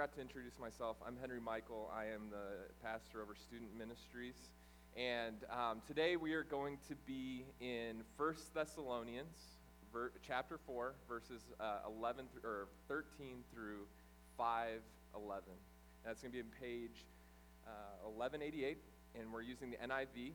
forgot 0.00 0.14
to 0.14 0.22
introduce 0.22 0.58
myself. 0.58 0.96
I'm 1.06 1.14
Henry 1.20 1.42
Michael. 1.42 1.92
I 1.94 2.06
am 2.06 2.30
the 2.30 2.72
pastor 2.82 3.20
over 3.20 3.34
student 3.34 3.68
ministries. 3.76 4.48
And 4.96 5.36
um, 5.50 5.82
today 5.86 6.16
we 6.16 6.32
are 6.32 6.42
going 6.42 6.78
to 6.88 6.94
be 7.06 7.44
in 7.60 8.00
1 8.16 8.34
Thessalonians, 8.54 9.36
ver- 9.92 10.12
chapter 10.26 10.58
4, 10.66 10.94
verses 11.06 11.42
uh, 11.60 11.80
11 11.98 12.28
th- 12.32 12.44
or 12.46 12.68
13 12.88 13.44
through 13.52 13.80
511. 14.38 15.44
That's 16.02 16.22
going 16.22 16.32
to 16.32 16.34
be 16.34 16.40
in 16.40 16.46
page 16.58 17.04
uh, 17.66 18.08
1188, 18.08 18.78
and 19.20 19.30
we're 19.30 19.42
using 19.42 19.70
the 19.70 19.76
NIV. 19.86 20.32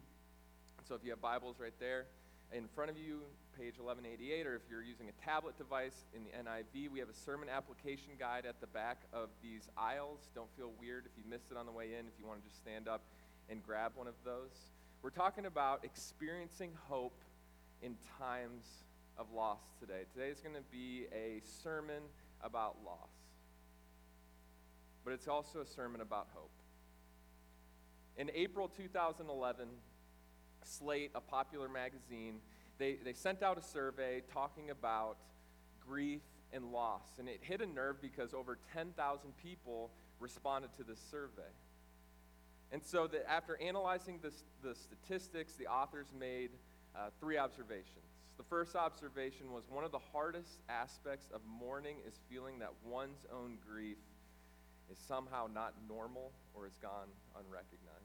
So 0.88 0.94
if 0.94 1.04
you 1.04 1.10
have 1.10 1.22
Bibles 1.22 1.56
right 1.60 1.74
there 1.80 2.06
in 2.54 2.68
front 2.74 2.90
of 2.90 2.98
you, 2.98 3.22
page 3.58 3.80
1188, 3.80 4.48
or 4.48 4.56
if 4.56 4.62
you're 4.70 4.84
using 4.84 5.08
a 5.10 5.26
tablet 5.26 5.58
device 5.58 6.06
in 6.16 6.24
the 6.24 6.32
NIV, 6.32 6.92
we 6.92 7.00
have 7.00 7.10
a 7.10 7.14
sermon 7.14 7.50
application 7.50 8.12
guide 8.20 8.46
at 8.46 8.60
the 8.62 8.68
back 8.68 9.02
of 9.14 9.30
these 9.42 9.70
aisles. 9.78 10.30
Don't 10.36 10.50
feel 10.58 10.72
weird 10.80 11.06
if 11.06 11.12
you 11.18 11.24
missed 11.30 11.52
it 11.52 11.58
on 11.58 11.66
the 11.66 11.72
way 11.72 11.96
in, 11.98 12.06
if 12.08 12.14
you 12.20 12.26
want 12.26 12.44
to 12.44 12.48
just 12.48 12.58
stand 12.62 12.88
up 12.88 13.02
and 13.50 13.64
grab 13.64 13.94
one 13.96 14.08
of 14.08 14.16
those. 14.24 14.72
We're 15.02 15.10
talking 15.10 15.46
about 15.46 15.84
experiencing 15.84 16.72
hope 16.88 17.22
in 17.82 17.96
times 18.20 18.66
of 19.18 19.32
loss 19.32 19.62
today. 19.80 20.04
Today 20.14 20.30
is 20.30 20.40
going 20.40 20.56
to 20.56 20.66
be 20.72 21.06
a 21.14 21.42
sermon 21.64 22.04
about 22.42 22.78
loss, 22.86 23.12
but 25.04 25.14
it's 25.14 25.28
also 25.28 25.62
a 25.62 25.66
sermon 25.66 26.02
about 26.02 26.28
hope. 26.34 26.52
In 28.18 28.32
April 28.34 28.70
2011, 28.70 29.68
Slate, 30.66 31.12
a 31.16 31.22
popular 31.22 31.70
magazine, 31.70 32.40
they, 32.78 32.98
they 33.04 33.14
sent 33.14 33.44
out 33.44 33.58
a 33.58 33.62
survey 33.62 34.22
talking 34.34 34.70
about 34.70 35.18
grief 35.88 36.22
and 36.52 36.72
loss. 36.72 37.08
And 37.20 37.30
it 37.30 37.40
hit 37.42 37.62
a 37.62 37.66
nerve 37.66 38.02
because 38.02 38.34
over 38.34 38.58
10,000 38.74 39.38
people 39.42 39.92
responded 40.20 40.70
to 40.78 40.84
this 40.84 41.00
survey. 41.12 41.42
And 42.72 42.84
so 42.84 43.10
after 43.28 43.62
analyzing 43.62 44.20
this, 44.22 44.44
the 44.64 44.76
statistics, 44.76 45.54
the 45.54 45.68
authors 45.68 46.08
made 46.18 46.50
uh, 46.96 47.10
three 47.20 47.38
observations. 47.38 48.06
The 48.38 48.44
first 48.44 48.76
observation 48.76 49.54
was 49.54 49.64
one 49.70 49.86
of 49.86 49.92
the 49.92 50.00
hardest 50.12 50.60
aspects 50.68 51.28
of 51.34 51.42
mourning 51.48 51.98
is 52.06 52.20
feeling 52.30 52.60
that 52.60 52.74
one's 52.84 53.26
own 53.34 53.58
grief 53.66 53.98
is 54.92 54.98
somehow 54.98 55.48
not 55.54 55.74
normal 55.88 56.32
or 56.54 56.66
has 56.66 56.78
gone 56.78 57.08
unrecognized. 57.38 58.05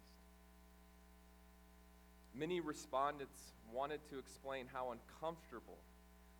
Many 2.34 2.60
respondents 2.60 3.52
wanted 3.72 4.00
to 4.10 4.18
explain 4.18 4.66
how 4.72 4.92
uncomfortable, 4.92 5.78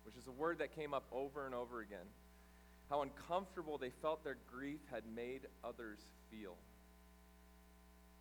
which 0.05 0.15
is 0.15 0.27
a 0.27 0.31
word 0.31 0.59
that 0.59 0.75
came 0.75 0.93
up 0.93 1.05
over 1.11 1.45
and 1.45 1.53
over 1.53 1.81
again, 1.81 2.07
how 2.89 3.01
uncomfortable 3.01 3.77
they 3.77 3.89
felt 3.89 4.23
their 4.23 4.37
grief 4.51 4.79
had 4.91 5.03
made 5.15 5.41
others 5.63 5.99
feel. 6.29 6.55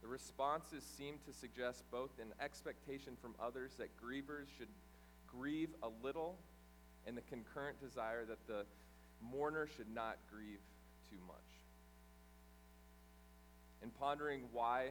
The 0.02 0.08
responses 0.08 0.82
seemed 0.96 1.24
to 1.26 1.32
suggest 1.32 1.84
both 1.90 2.10
an 2.20 2.32
expectation 2.42 3.16
from 3.20 3.34
others 3.40 3.72
that 3.78 3.90
grievers 4.00 4.46
should 4.56 4.68
grieve 5.26 5.70
a 5.82 5.88
little 6.02 6.38
and 7.06 7.16
the 7.16 7.22
concurrent 7.22 7.80
desire 7.80 8.24
that 8.24 8.46
the 8.46 8.64
mourner 9.20 9.66
should 9.76 9.92
not 9.94 10.16
grieve 10.30 10.60
too 11.10 11.18
much. 11.26 11.36
In 13.82 13.90
pondering 13.90 14.44
why 14.52 14.90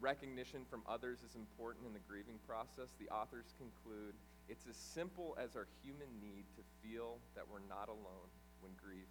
recognition 0.00 0.62
from 0.68 0.82
others 0.88 1.18
is 1.22 1.34
important 1.36 1.86
in 1.86 1.92
the 1.92 2.04
grieving 2.08 2.38
process, 2.46 2.96
the 2.98 3.08
authors 3.12 3.54
conclude 3.58 4.14
it's 4.48 4.66
as 4.68 4.76
simple 4.76 5.36
as 5.38 5.54
our 5.54 5.68
human 5.84 6.08
need 6.20 6.44
to 6.56 6.62
feel 6.82 7.18
that 7.36 7.44
we're 7.46 7.64
not 7.68 7.88
alone 7.88 8.28
when 8.60 8.72
grief 8.82 9.06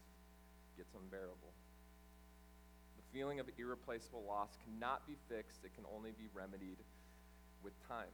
gets 0.76 0.94
unbearable. 0.94 1.54
The 2.98 3.18
feeling 3.18 3.40
of 3.40 3.48
irreplaceable 3.58 4.24
loss 4.28 4.58
cannot 4.66 5.08
be 5.08 5.16
fixed, 5.30 5.64
it 5.64 5.74
can 5.76 5.86
only 5.96 6.12
be 6.12 6.28
remedied 6.34 6.78
with 7.64 7.74
time. 7.88 8.12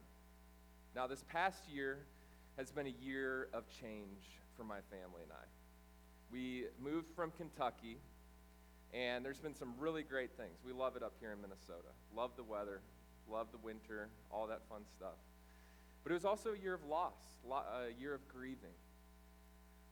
Now, 0.94 1.06
this 1.06 1.24
past 1.28 1.68
year 1.68 1.98
has 2.56 2.70
been 2.70 2.86
a 2.86 2.94
year 3.04 3.48
of 3.52 3.64
change 3.68 4.40
for 4.56 4.64
my 4.64 4.78
family 4.90 5.22
and 5.22 5.32
I. 5.32 5.44
We 6.30 6.66
moved 6.82 7.10
from 7.14 7.32
Kentucky 7.36 7.98
and 8.96 9.22
there's 9.22 9.40
been 9.40 9.54
some 9.54 9.74
really 9.78 10.02
great 10.02 10.30
things. 10.38 10.58
We 10.64 10.72
love 10.72 10.96
it 10.96 11.02
up 11.02 11.12
here 11.20 11.30
in 11.32 11.40
Minnesota. 11.42 11.92
Love 12.14 12.30
the 12.36 12.42
weather, 12.42 12.80
love 13.30 13.48
the 13.52 13.58
winter, 13.58 14.08
all 14.30 14.46
that 14.46 14.62
fun 14.70 14.82
stuff. 14.96 15.18
But 16.02 16.12
it 16.12 16.14
was 16.14 16.24
also 16.24 16.54
a 16.54 16.58
year 16.58 16.72
of 16.72 16.84
loss, 16.84 17.18
a 17.50 18.00
year 18.00 18.14
of 18.14 18.26
grieving. 18.28 18.76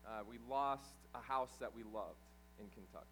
Uh, 0.06 0.20
we 0.28 0.38
lost 0.48 0.94
a 1.14 1.20
house 1.20 1.50
that 1.60 1.74
we 1.74 1.82
loved 1.82 2.24
in 2.58 2.66
Kentucky. 2.68 3.04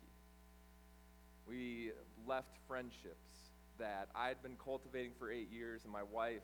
We 1.46 1.92
left 2.26 2.56
friendships 2.66 3.50
that 3.78 4.08
I 4.14 4.28
had 4.28 4.42
been 4.42 4.56
cultivating 4.62 5.12
for 5.18 5.30
eight 5.30 5.50
years, 5.50 5.84
and 5.84 5.92
my 5.92 6.04
wife, 6.04 6.42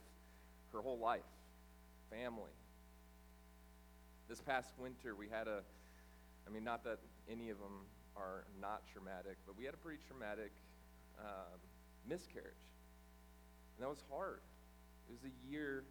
her 0.72 0.82
whole 0.82 0.98
life, 0.98 1.20
family. 2.10 2.52
This 4.28 4.40
past 4.40 4.72
winter, 4.78 5.14
we 5.14 5.28
had 5.28 5.48
a, 5.48 5.60
I 6.46 6.50
mean, 6.50 6.64
not 6.64 6.84
that 6.84 6.98
any 7.30 7.48
of 7.50 7.58
them 7.58 7.86
are 8.18 8.44
not 8.60 8.82
traumatic, 8.92 9.36
but 9.46 9.56
we 9.56 9.64
had 9.64 9.74
a 9.74 9.76
pretty 9.78 10.00
traumatic 10.08 10.50
um, 11.18 11.58
miscarriage. 12.08 12.66
And 13.76 13.84
that 13.84 13.88
was 13.88 14.02
hard. 14.10 14.40
It 15.08 15.12
was 15.12 15.22
a 15.24 15.50
year 15.50 15.84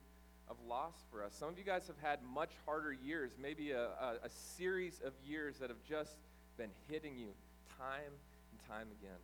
of 0.49 0.57
loss 0.67 0.95
for 1.09 1.23
us. 1.23 1.33
Some 1.33 1.49
of 1.49 1.57
you 1.57 1.63
guys 1.63 1.87
have 1.87 1.99
had 2.01 2.19
much 2.23 2.51
harder 2.65 2.93
years, 2.93 3.31
maybe 3.41 3.71
a, 3.71 3.85
a, 3.85 4.13
a 4.23 4.29
series 4.29 5.01
of 5.03 5.13
years 5.25 5.57
that 5.59 5.69
have 5.69 5.83
just 5.87 6.17
been 6.57 6.69
hitting 6.89 7.17
you 7.17 7.29
time 7.77 8.11
and 8.51 8.59
time 8.67 8.87
again. 8.99 9.19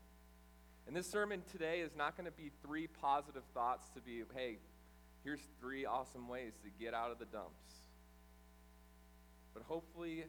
And 0.88 0.96
this 0.96 1.10
sermon 1.10 1.42
today 1.52 1.80
is 1.80 1.96
not 1.96 2.18
going 2.18 2.26
to 2.26 2.36
be 2.36 2.52
three 2.66 2.88
positive 2.88 3.44
thoughts 3.54 3.88
to 3.96 4.02
be, 4.02 4.24
hey, 4.36 4.58
here's 5.24 5.40
three 5.62 5.86
awesome 5.86 6.28
ways 6.28 6.54
to 6.64 6.84
get 6.84 6.94
out 6.94 7.12
of 7.12 7.20
the 7.20 7.26
dumps. 7.26 7.64
But 9.54 9.64
hopefully, 9.64 10.26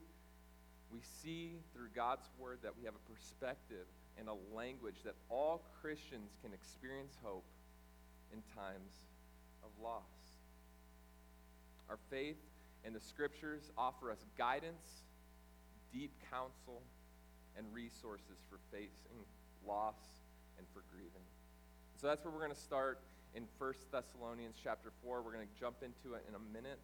we 0.92 1.00
see 1.22 1.58
through 1.72 1.88
God's 1.94 2.28
word 2.38 2.58
that 2.62 2.76
we 2.76 2.84
have 2.84 2.94
a 2.94 3.12
perspective 3.12 3.86
and 4.18 4.28
a 4.28 4.36
language 4.54 4.96
that 5.04 5.14
all 5.28 5.62
Christians 5.80 6.32
can 6.42 6.52
experience 6.52 7.16
hope 7.22 7.44
in 8.32 8.38
times 8.54 8.92
of 9.62 9.70
loss. 9.82 10.02
Our 11.88 11.98
faith 12.10 12.36
and 12.84 12.94
the 12.94 13.00
scriptures 13.00 13.70
offer 13.76 14.10
us 14.10 14.24
guidance, 14.38 15.04
deep 15.92 16.12
counsel, 16.30 16.82
and 17.56 17.66
resources 17.72 18.38
for 18.48 18.58
facing 18.70 19.24
loss 19.66 19.98
and 20.58 20.66
for 20.72 20.82
grieving. 20.92 21.24
So 22.00 22.06
that's 22.06 22.24
where 22.24 22.32
we're 22.32 22.44
going 22.44 22.54
to 22.54 22.60
start 22.60 23.00
in 23.34 23.44
1 23.58 23.74
Thessalonians 23.90 24.56
chapter 24.62 24.92
4. 25.02 25.22
We're 25.22 25.32
going 25.32 25.46
to 25.46 25.60
jump 25.60 25.82
into 25.82 26.16
it 26.16 26.24
in 26.28 26.34
a 26.34 26.52
minute. 26.52 26.78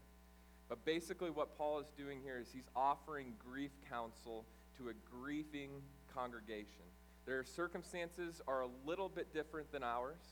But 0.71 0.85
basically, 0.85 1.31
what 1.31 1.59
Paul 1.59 1.81
is 1.81 1.89
doing 1.99 2.21
here 2.23 2.39
is 2.39 2.47
he's 2.55 2.71
offering 2.77 3.35
grief 3.45 3.73
counsel 3.91 4.47
to 4.79 4.89
a 4.89 4.93
grieving 5.13 5.83
congregation. 6.15 6.85
Their 7.27 7.45
circumstances 7.45 8.41
are 8.47 8.63
a 8.63 8.69
little 8.87 9.09
bit 9.09 9.35
different 9.35 9.73
than 9.73 9.83
ours, 9.83 10.23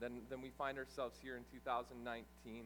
than, 0.00 0.22
than 0.28 0.42
we 0.42 0.50
find 0.50 0.76
ourselves 0.76 1.16
here 1.22 1.36
in 1.36 1.44
2019. 1.52 2.64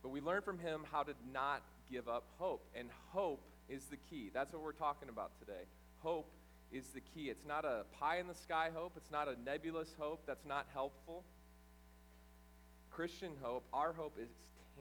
But 0.00 0.10
we 0.10 0.20
learn 0.20 0.42
from 0.42 0.60
him 0.60 0.82
how 0.92 1.02
to 1.02 1.12
not 1.34 1.62
give 1.90 2.08
up 2.08 2.24
hope. 2.38 2.64
And 2.76 2.88
hope 3.12 3.42
is 3.68 3.86
the 3.86 3.96
key. 3.96 4.30
That's 4.32 4.52
what 4.52 4.62
we're 4.62 4.72
talking 4.72 5.08
about 5.08 5.32
today. 5.40 5.64
Hope 5.98 6.30
is 6.70 6.86
the 6.90 7.00
key. 7.00 7.30
It's 7.30 7.44
not 7.44 7.64
a 7.64 7.82
pie 7.98 8.20
in 8.20 8.28
the 8.28 8.34
sky 8.34 8.70
hope, 8.72 8.92
it's 8.96 9.10
not 9.10 9.26
a 9.26 9.34
nebulous 9.44 9.92
hope 9.98 10.22
that's 10.24 10.46
not 10.46 10.66
helpful. 10.72 11.24
Christian 12.92 13.32
hope, 13.42 13.64
our 13.72 13.92
hope 13.92 14.16
is 14.20 14.30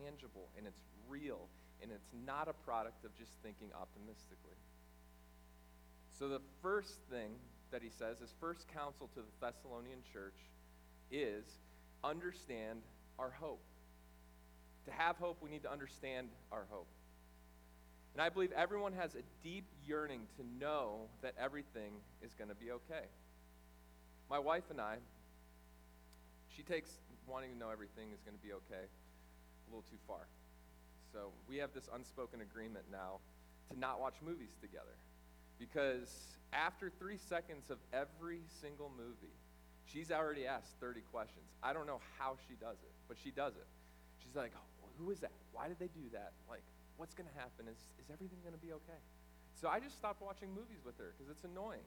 tangible 0.03 0.49
and 0.57 0.67
it's 0.67 0.81
real 1.09 1.47
and 1.81 1.91
it's 1.91 2.11
not 2.25 2.47
a 2.47 2.53
product 2.53 3.05
of 3.05 3.15
just 3.17 3.31
thinking 3.43 3.69
optimistically. 3.79 4.57
So, 6.17 6.27
the 6.27 6.41
first 6.61 6.99
thing 7.09 7.31
that 7.71 7.81
he 7.81 7.89
says, 7.89 8.19
his 8.19 8.33
first 8.39 8.65
counsel 8.73 9.09
to 9.13 9.21
the 9.21 9.45
Thessalonian 9.45 9.99
church 10.11 10.35
is 11.11 11.45
understand 12.03 12.81
our 13.17 13.31
hope. 13.31 13.61
To 14.85 14.91
have 14.91 15.17
hope, 15.17 15.37
we 15.41 15.49
need 15.49 15.63
to 15.63 15.71
understand 15.71 16.29
our 16.51 16.65
hope. 16.69 16.87
And 18.13 18.21
I 18.21 18.29
believe 18.29 18.51
everyone 18.53 18.93
has 18.93 19.15
a 19.15 19.21
deep 19.43 19.65
yearning 19.85 20.21
to 20.37 20.43
know 20.59 21.07
that 21.21 21.35
everything 21.39 21.93
is 22.21 22.33
going 22.33 22.49
to 22.49 22.55
be 22.55 22.71
okay. 22.71 23.05
My 24.29 24.39
wife 24.39 24.63
and 24.69 24.81
I, 24.81 24.97
she 26.55 26.63
takes 26.63 26.89
wanting 27.27 27.51
to 27.51 27.57
know 27.57 27.69
everything 27.69 28.09
is 28.13 28.19
going 28.21 28.35
to 28.35 28.43
be 28.43 28.51
okay 28.53 28.83
a 28.83 29.69
little 29.69 29.85
too 29.89 29.99
far. 30.07 30.27
So 31.13 31.31
we 31.47 31.57
have 31.57 31.73
this 31.73 31.89
unspoken 31.93 32.41
agreement 32.41 32.85
now 32.91 33.19
to 33.71 33.79
not 33.79 33.99
watch 33.99 34.15
movies 34.25 34.55
together. 34.61 34.97
Because 35.57 36.37
after 36.53 36.89
three 36.89 37.17
seconds 37.17 37.69
of 37.69 37.77
every 37.93 38.41
single 38.61 38.91
movie, 38.95 39.35
she's 39.85 40.11
already 40.11 40.45
asked 40.45 40.79
30 40.79 41.01
questions. 41.11 41.45
I 41.61 41.73
don't 41.73 41.87
know 41.87 41.99
how 42.17 42.37
she 42.47 42.55
does 42.55 42.77
it, 42.81 42.93
but 43.07 43.17
she 43.21 43.31
does 43.31 43.53
it. 43.55 43.67
She's 44.23 44.35
like, 44.35 44.51
oh, 44.55 44.87
who 44.97 45.11
is 45.11 45.19
that? 45.19 45.31
Why 45.51 45.67
did 45.67 45.79
they 45.79 45.89
do 45.91 46.07
that? 46.13 46.31
Like, 46.49 46.63
what's 46.97 47.13
going 47.13 47.27
to 47.27 47.37
happen? 47.39 47.67
Is, 47.67 47.79
is 47.99 48.11
everything 48.11 48.39
going 48.43 48.55
to 48.55 48.61
be 48.61 48.71
okay? 48.73 49.01
So 49.59 49.67
I 49.67 49.79
just 49.79 49.95
stopped 49.97 50.21
watching 50.21 50.49
movies 50.55 50.79
with 50.85 50.97
her 50.97 51.11
because 51.17 51.29
it's 51.29 51.43
annoying. 51.43 51.83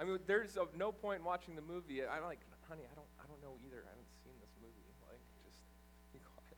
I 0.00 0.04
mean, 0.04 0.18
there's 0.26 0.56
no 0.78 0.90
point 0.90 1.20
in 1.20 1.24
watching 1.28 1.54
the 1.54 1.62
movie. 1.62 2.00
I'm 2.00 2.24
like, 2.24 2.40
honey, 2.64 2.88
I 2.88 2.94
don't, 2.96 3.10
I 3.20 3.28
don't 3.28 3.42
know 3.44 3.60
either. 3.68 3.84
I 3.84 3.90
haven't 3.92 4.08
seen 4.24 4.32
this 4.40 4.54
movie. 4.56 4.80
Like, 5.04 5.20
just 5.44 5.60
be 6.16 6.24
quiet. 6.24 6.56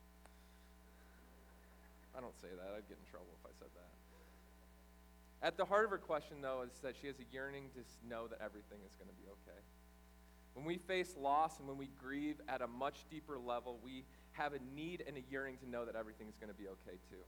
I 2.16 2.20
don't 2.20 2.36
say 2.40 2.52
that. 2.52 2.68
I'd 2.76 2.88
get 2.88 2.98
in 3.00 3.08
trouble 3.10 3.32
if 3.40 3.44
I 3.48 3.52
said 3.58 3.72
that. 3.74 3.90
At 5.42 5.56
the 5.56 5.64
heart 5.64 5.84
of 5.84 5.90
her 5.90 5.98
question, 5.98 6.38
though, 6.40 6.62
is 6.62 6.78
that 6.82 6.94
she 7.00 7.08
has 7.08 7.18
a 7.18 7.26
yearning 7.32 7.70
to 7.74 7.82
know 8.06 8.28
that 8.28 8.38
everything 8.38 8.78
is 8.86 8.94
going 8.94 9.10
to 9.10 9.18
be 9.18 9.26
okay. 9.42 9.58
When 10.54 10.64
we 10.64 10.76
face 10.76 11.16
loss 11.18 11.58
and 11.58 11.66
when 11.66 11.78
we 11.78 11.88
grieve 11.98 12.36
at 12.48 12.62
a 12.62 12.68
much 12.68 13.04
deeper 13.10 13.38
level, 13.38 13.80
we 13.82 14.04
have 14.32 14.52
a 14.52 14.60
need 14.74 15.02
and 15.06 15.16
a 15.16 15.22
yearning 15.30 15.56
to 15.58 15.68
know 15.68 15.84
that 15.84 15.96
everything 15.96 16.28
is 16.28 16.36
going 16.36 16.52
to 16.52 16.56
be 16.56 16.68
okay 16.68 16.96
too. 17.10 17.24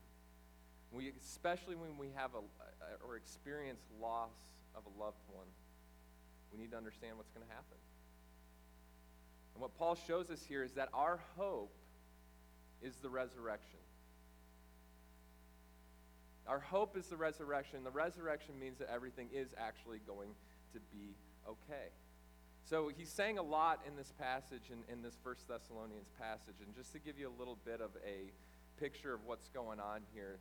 We, 0.92 1.12
especially 1.20 1.74
when 1.74 1.98
we 1.98 2.10
have 2.14 2.30
a, 2.34 2.42
or 3.04 3.16
experience 3.16 3.82
loss 4.00 4.30
of 4.76 4.84
a 4.86 5.02
loved 5.02 5.22
one, 5.26 5.46
we 6.52 6.58
need 6.58 6.70
to 6.70 6.76
understand 6.76 7.16
what's 7.16 7.30
going 7.30 7.44
to 7.44 7.52
happen. 7.52 7.78
And 9.54 9.62
what 9.62 9.76
Paul 9.76 9.96
shows 10.06 10.30
us 10.30 10.44
here 10.46 10.62
is 10.62 10.72
that 10.72 10.88
our 10.94 11.18
hope 11.36 11.74
is 12.82 12.96
the 12.96 13.10
resurrection. 13.10 13.80
Our 16.54 16.60
hope 16.60 16.96
is 16.96 17.08
the 17.08 17.16
resurrection. 17.16 17.82
The 17.82 17.90
resurrection 17.90 18.56
means 18.60 18.78
that 18.78 18.88
everything 18.88 19.28
is 19.34 19.52
actually 19.58 19.98
going 20.06 20.28
to 20.72 20.78
be 20.92 21.16
okay. 21.48 21.90
So 22.62 22.92
he's 22.96 23.08
saying 23.08 23.38
a 23.38 23.42
lot 23.42 23.80
in 23.88 23.96
this 23.96 24.12
passage, 24.20 24.70
in, 24.70 24.84
in 24.88 25.02
this 25.02 25.18
First 25.24 25.48
Thessalonians 25.48 26.06
passage. 26.16 26.54
And 26.64 26.72
just 26.72 26.92
to 26.92 27.00
give 27.00 27.18
you 27.18 27.28
a 27.28 27.36
little 27.40 27.58
bit 27.64 27.80
of 27.80 27.90
a 28.06 28.30
picture 28.78 29.12
of 29.12 29.24
what's 29.26 29.48
going 29.48 29.80
on 29.80 30.02
here, 30.14 30.38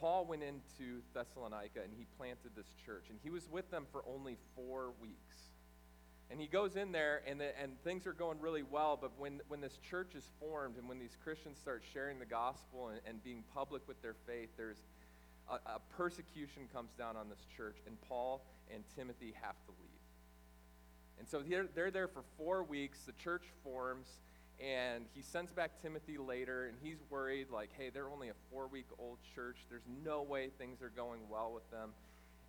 Paul 0.00 0.26
went 0.26 0.42
into 0.42 1.00
Thessalonica 1.14 1.78
and 1.80 1.92
he 1.96 2.06
planted 2.18 2.56
this 2.56 2.74
church. 2.84 3.04
And 3.08 3.20
he 3.22 3.30
was 3.30 3.48
with 3.48 3.70
them 3.70 3.86
for 3.92 4.02
only 4.04 4.38
four 4.56 4.94
weeks. 5.00 5.36
And 6.28 6.40
he 6.40 6.48
goes 6.48 6.74
in 6.74 6.90
there, 6.90 7.22
and, 7.24 7.40
the, 7.40 7.56
and 7.56 7.80
things 7.84 8.04
are 8.04 8.12
going 8.12 8.40
really 8.40 8.64
well. 8.64 8.98
But 9.00 9.12
when, 9.16 9.40
when 9.46 9.60
this 9.60 9.78
church 9.88 10.16
is 10.16 10.28
formed 10.40 10.76
and 10.76 10.88
when 10.88 10.98
these 10.98 11.16
Christians 11.22 11.56
start 11.56 11.84
sharing 11.94 12.18
the 12.18 12.26
gospel 12.26 12.88
and, 12.88 13.00
and 13.06 13.22
being 13.22 13.44
public 13.54 13.86
with 13.86 14.02
their 14.02 14.16
faith, 14.26 14.48
there's 14.56 14.82
a, 15.48 15.54
a 15.54 15.80
persecution 15.96 16.68
comes 16.72 16.90
down 16.98 17.16
on 17.16 17.28
this 17.28 17.44
church, 17.56 17.76
and 17.86 18.00
Paul 18.02 18.44
and 18.72 18.82
Timothy 18.96 19.34
have 19.40 19.56
to 19.66 19.72
leave. 19.80 19.86
And 21.18 21.28
so 21.28 21.40
they're, 21.40 21.66
they're 21.74 21.90
there 21.90 22.08
for 22.08 22.22
four 22.36 22.62
weeks. 22.62 23.00
The 23.06 23.12
church 23.12 23.44
forms, 23.64 24.06
and 24.60 25.04
he 25.14 25.22
sends 25.22 25.52
back 25.52 25.80
Timothy 25.80 26.18
later, 26.18 26.66
and 26.66 26.76
he's 26.82 26.98
worried, 27.10 27.48
like, 27.50 27.70
hey, 27.76 27.90
they're 27.92 28.10
only 28.10 28.28
a 28.28 28.34
four 28.50 28.66
week 28.68 28.86
old 28.98 29.18
church. 29.34 29.58
There's 29.70 29.86
no 30.04 30.22
way 30.22 30.50
things 30.58 30.82
are 30.82 30.92
going 30.94 31.20
well 31.30 31.52
with 31.52 31.68
them. 31.70 31.90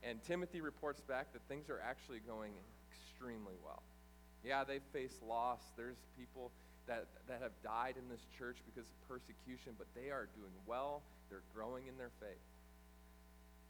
And 0.04 0.22
Timothy 0.24 0.62
reports 0.62 1.02
back 1.02 1.34
that 1.34 1.42
things 1.48 1.70
are 1.70 1.80
actually 1.80 2.20
going 2.20 2.52
extremely 2.92 3.56
well. 3.64 3.84
Yeah, 4.44 4.64
they 4.64 4.80
face 4.94 5.16
loss. 5.28 5.62
There's 5.76 5.98
people 6.18 6.52
that, 6.88 7.08
that 7.28 7.42
have 7.42 7.52
died 7.64 7.96
in 7.98 8.08
this 8.10 8.22
church 8.38 8.58
because 8.66 8.88
of 8.88 9.08
persecution, 9.08 9.74
but 9.78 9.88
they 9.96 10.10
are 10.10 10.28
doing 10.36 10.54
well. 10.66 11.02
They're 11.30 11.44
growing 11.54 11.88
in 11.88 11.98
their 11.98 12.12
faith. 12.20 12.38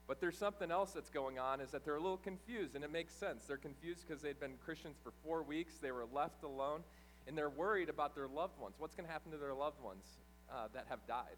But 0.07 0.21
there's 0.21 0.37
something 0.37 0.71
else 0.71 0.93
that's 0.93 1.09
going 1.09 1.37
on 1.37 1.59
is 1.59 1.71
that 1.71 1.83
they're 1.83 1.97
a 1.97 2.01
little 2.01 2.17
confused, 2.17 2.75
and 2.75 2.83
it 2.83 2.91
makes 2.91 3.13
sense. 3.13 3.43
They're 3.45 3.57
confused 3.57 4.05
because 4.07 4.21
they'd 4.21 4.39
been 4.39 4.53
Christians 4.63 4.95
for 5.03 5.11
four 5.23 5.43
weeks, 5.43 5.75
they 5.81 5.91
were 5.91 6.05
left 6.13 6.43
alone, 6.43 6.81
and 7.27 7.37
they're 7.37 7.49
worried 7.49 7.89
about 7.89 8.15
their 8.15 8.27
loved 8.27 8.57
ones. 8.57 8.75
What's 8.77 8.95
going 8.95 9.05
to 9.05 9.11
happen 9.11 9.31
to 9.31 9.37
their 9.37 9.53
loved 9.53 9.81
ones 9.81 10.05
uh, 10.49 10.67
that 10.73 10.85
have 10.89 11.05
died? 11.07 11.35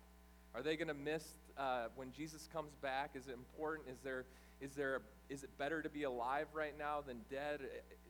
Are 0.54 0.62
they 0.62 0.76
going 0.76 0.88
to 0.88 0.94
miss 0.94 1.24
uh, 1.58 1.88
when 1.96 2.12
Jesus 2.12 2.48
comes 2.54 2.76
back? 2.76 3.12
Is 3.16 3.28
it 3.28 3.34
important? 3.34 3.90
Is 3.90 4.00
there, 4.04 4.26
is 4.62 4.74
there, 4.74 5.02
is 5.30 5.44
it 5.44 5.50
better 5.58 5.82
to 5.82 5.90
be 5.90 6.04
alive 6.04 6.48
right 6.54 6.78
now 6.78 7.02
than 7.06 7.22
dead? 7.30 7.62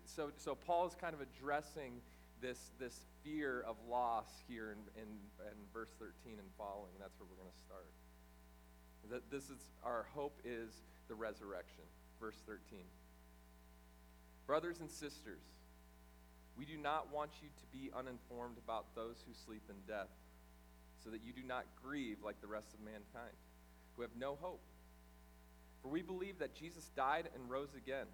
So, 0.06 0.32
so 0.38 0.56
Paul 0.56 0.88
is 0.88 0.96
kind 0.96 1.14
of 1.14 1.22
addressing 1.22 2.02
this, 2.42 2.72
this 2.80 3.06
fear 3.24 3.64
of 3.68 3.76
loss 3.90 4.28
here 4.48 4.72
in, 4.72 5.02
in, 5.02 5.08
in 5.48 5.58
verse 5.74 5.92
13 6.00 6.40
and 6.40 6.48
following. 6.58 6.92
That's 7.00 7.18
where 7.20 7.28
we're 7.30 7.42
going 7.42 7.52
to 7.52 7.64
start. 7.64 7.88
That 9.10 9.32
this 9.32 9.46
is 9.46 9.60
our 9.84 10.06
hope 10.14 10.40
is 10.46 10.70
the 11.08 11.16
resurrection. 11.16 11.84
Verse 12.20 12.38
13. 12.46 12.80
Brothers 14.46 14.80
and 14.80 14.90
sisters, 14.90 15.42
we 16.58 16.66
do 16.66 16.78
not 16.78 17.14
want 17.14 17.32
you 17.42 17.50
to 17.50 17.66
be 17.78 17.92
uninformed 17.98 18.58
about 18.64 18.96
those 18.96 19.24
who 19.26 19.34
sleep 19.34 19.64
in 19.70 19.76
death, 19.88 20.10
so 21.04 21.10
that 21.10 21.22
you 21.24 21.34
do 21.34 21.48
not 21.48 21.66
grieve 21.82 22.18
like 22.24 22.42
the 22.42 22.48
rest 22.48 22.74
of 22.74 22.80
mankind, 22.82 23.36
who 23.96 24.02
have 24.02 24.12
no 24.20 24.38
hope. 24.42 24.62
For 25.82 25.88
we 25.88 26.02
believe 26.02 26.40
that 26.40 26.56
Jesus 26.56 26.92
died 26.96 27.30
and 27.34 27.50
rose 27.50 27.74
again. 27.76 28.08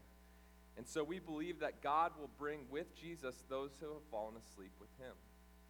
And 0.77 0.87
so 0.87 1.03
we 1.03 1.19
believe 1.19 1.59
that 1.61 1.81
God 1.81 2.11
will 2.19 2.29
bring 2.37 2.59
with 2.69 2.95
Jesus 2.95 3.43
those 3.49 3.71
who 3.79 3.87
have 3.87 4.03
fallen 4.11 4.35
asleep 4.35 4.73
with 4.79 4.89
him. 4.99 5.15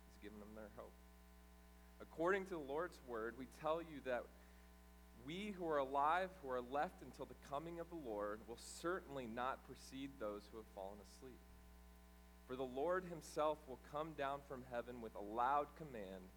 He's 0.07 0.22
given 0.22 0.39
them 0.39 0.50
their 0.56 0.72
hope. 0.75 0.92
According 2.01 2.45
to 2.45 2.51
the 2.51 2.60
Lord's 2.60 3.00
word, 3.07 3.36
we 3.39 3.45
tell 3.62 3.81
you 3.81 4.01
that 4.06 4.24
we 5.25 5.54
who 5.57 5.68
are 5.68 5.80
alive, 5.80 6.30
who 6.42 6.50
are 6.51 6.62
left 6.62 7.01
until 7.01 7.25
the 7.25 7.50
coming 7.50 7.80
of 7.80 7.89
the 7.89 8.10
Lord, 8.10 8.42
will 8.48 8.60
certainly 8.81 9.25
not 9.25 9.66
precede 9.66 10.12
those 10.19 10.44
who 10.51 10.57
have 10.57 10.68
fallen 10.75 11.00
asleep. 11.10 11.39
For 12.48 12.56
the 12.56 12.63
Lord 12.63 13.06
himself 13.10 13.57
will 13.68 13.80
come 13.92 14.13
down 14.18 14.39
from 14.48 14.63
heaven 14.72 15.01
with 15.01 15.16
a 15.16 15.22
loud 15.22 15.68
command, 15.77 16.30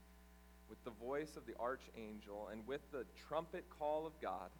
with 0.71 0.83
the 0.85 0.91
voice 0.91 1.37
of 1.37 1.45
the 1.45 1.55
archangel, 1.61 2.49
and 2.51 2.67
with 2.67 2.81
the 2.91 3.05
trumpet 3.29 3.65
call 3.79 4.07
of 4.07 4.19
God, 4.23 4.51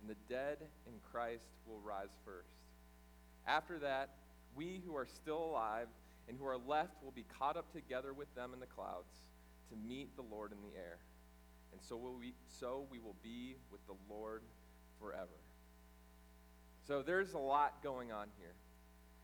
and 0.00 0.10
the 0.10 0.34
dead 0.34 0.58
in 0.86 0.92
Christ 1.10 1.48
will 1.66 1.80
rise 1.80 2.14
first. 2.26 2.58
After 3.46 3.78
that, 3.78 4.10
we 4.54 4.82
who 4.84 4.94
are 4.96 5.06
still 5.06 5.42
alive 5.44 5.88
and 6.28 6.36
who 6.36 6.44
are 6.44 6.58
left 6.58 7.02
will 7.02 7.12
be 7.12 7.24
caught 7.38 7.56
up 7.56 7.72
together 7.72 8.12
with 8.12 8.32
them 8.34 8.52
in 8.52 8.60
the 8.60 8.66
clouds 8.66 9.08
to 9.70 9.76
meet 9.76 10.14
the 10.16 10.22
Lord 10.22 10.52
in 10.52 10.58
the 10.60 10.76
air 10.76 10.98
and 11.72 11.80
so 11.82 11.96
will 11.96 12.16
we 12.18 12.34
so 12.60 12.86
we 12.90 12.98
will 12.98 13.16
be 13.22 13.56
with 13.70 13.80
the 13.86 13.94
Lord 14.12 14.42
forever. 15.00 15.38
So 16.86 17.02
there's 17.02 17.34
a 17.34 17.38
lot 17.38 17.82
going 17.82 18.12
on 18.12 18.28
here. 18.38 18.54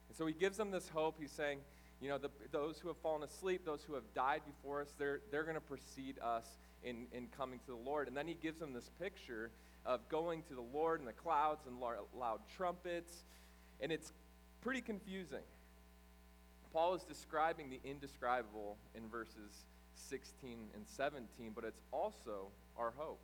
And 0.08 0.17
so 0.17 0.26
he 0.26 0.35
gives 0.35 0.56
them 0.56 0.70
this 0.70 0.88
hope. 0.88 1.17
He's 1.19 1.32
saying, 1.32 1.61
you 2.00 2.08
know, 2.08 2.19
the, 2.19 2.31
those 2.52 2.79
who 2.79 2.88
have 2.88 2.99
fallen 2.99 3.23
asleep, 3.23 3.64
those 3.64 3.82
who 3.82 3.94
have 3.94 4.05
died 4.14 4.43
before 4.44 4.82
us, 4.82 4.88
they're, 4.99 5.20
they're 5.31 5.44
going 5.44 5.55
to 5.55 5.61
precede 5.61 6.19
us 6.23 6.44
in, 6.82 7.06
in 7.12 7.29
coming 7.37 7.58
to 7.61 7.67
the 7.69 7.76
Lord. 7.76 8.06
And 8.08 8.17
then 8.17 8.26
he 8.26 8.35
gives 8.35 8.61
them 8.61 8.75
this 8.75 8.91
picture 9.00 9.50
of 9.87 10.06
going 10.11 10.43
to 10.49 10.55
the 10.55 10.61
Lord 10.61 11.00
in 11.00 11.06
the 11.06 11.12
clouds 11.12 11.67
and 11.67 11.81
loud 11.81 12.41
trumpets. 12.55 13.25
And 13.81 13.91
it's 13.91 14.12
pretty 14.60 14.82
confusing. 14.82 15.44
Paul 16.72 16.94
is 16.94 17.03
describing 17.03 17.70
the 17.70 17.81
indescribable 17.82 18.77
in 18.94 19.08
verses 19.08 19.65
16 19.94 20.69
and 20.74 20.86
17, 20.86 21.53
but 21.55 21.65
it's 21.65 21.81
also 21.93 22.48
our 22.77 22.93
hope. 22.96 23.20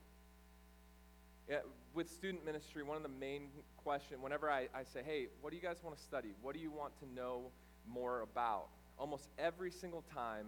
Yeah, 1.48 1.58
with 1.94 2.08
student 2.08 2.44
ministry, 2.44 2.82
one 2.82 2.96
of 2.96 3.02
the 3.02 3.08
main 3.08 3.48
questions, 3.76 4.20
whenever 4.22 4.48
I, 4.48 4.68
I 4.74 4.84
say, 4.84 5.02
hey, 5.04 5.26
what 5.40 5.50
do 5.50 5.56
you 5.56 5.62
guys 5.62 5.78
want 5.82 5.96
to 5.96 6.02
study? 6.02 6.28
What 6.42 6.54
do 6.54 6.60
you 6.60 6.70
want 6.70 6.96
to 7.00 7.12
know 7.12 7.50
more 7.88 8.20
about? 8.20 8.68
Almost 8.98 9.28
every 9.38 9.72
single 9.72 10.04
time, 10.14 10.46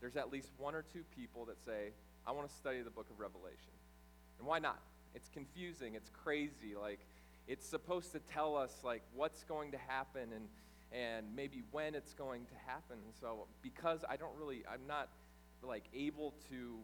there's 0.00 0.16
at 0.16 0.32
least 0.32 0.50
one 0.58 0.74
or 0.74 0.82
two 0.82 1.04
people 1.14 1.44
that 1.44 1.60
say, 1.64 1.90
I 2.26 2.32
want 2.32 2.48
to 2.48 2.54
study 2.54 2.82
the 2.82 2.90
book 2.90 3.06
of 3.10 3.20
Revelation. 3.20 3.72
And 4.38 4.46
why 4.48 4.58
not? 4.58 4.80
It's 5.14 5.28
confusing, 5.28 5.94
it's 5.94 6.10
crazy. 6.24 6.74
Like, 6.80 7.00
it's 7.46 7.66
supposed 7.66 8.12
to 8.12 8.18
tell 8.18 8.56
us, 8.56 8.72
like, 8.82 9.02
what's 9.14 9.44
going 9.44 9.72
to 9.72 9.78
happen 9.78 10.28
and, 10.34 10.48
and 10.92 11.26
maybe 11.34 11.62
when 11.70 11.94
it's 11.94 12.14
going 12.14 12.46
to 12.46 12.54
happen. 12.66 12.96
And 13.04 13.14
so, 13.20 13.46
because 13.62 14.04
I 14.08 14.16
don't 14.16 14.36
really, 14.36 14.62
I'm 14.68 14.86
not 14.88 15.08
like 15.62 15.84
able 15.94 16.34
to 16.50 16.78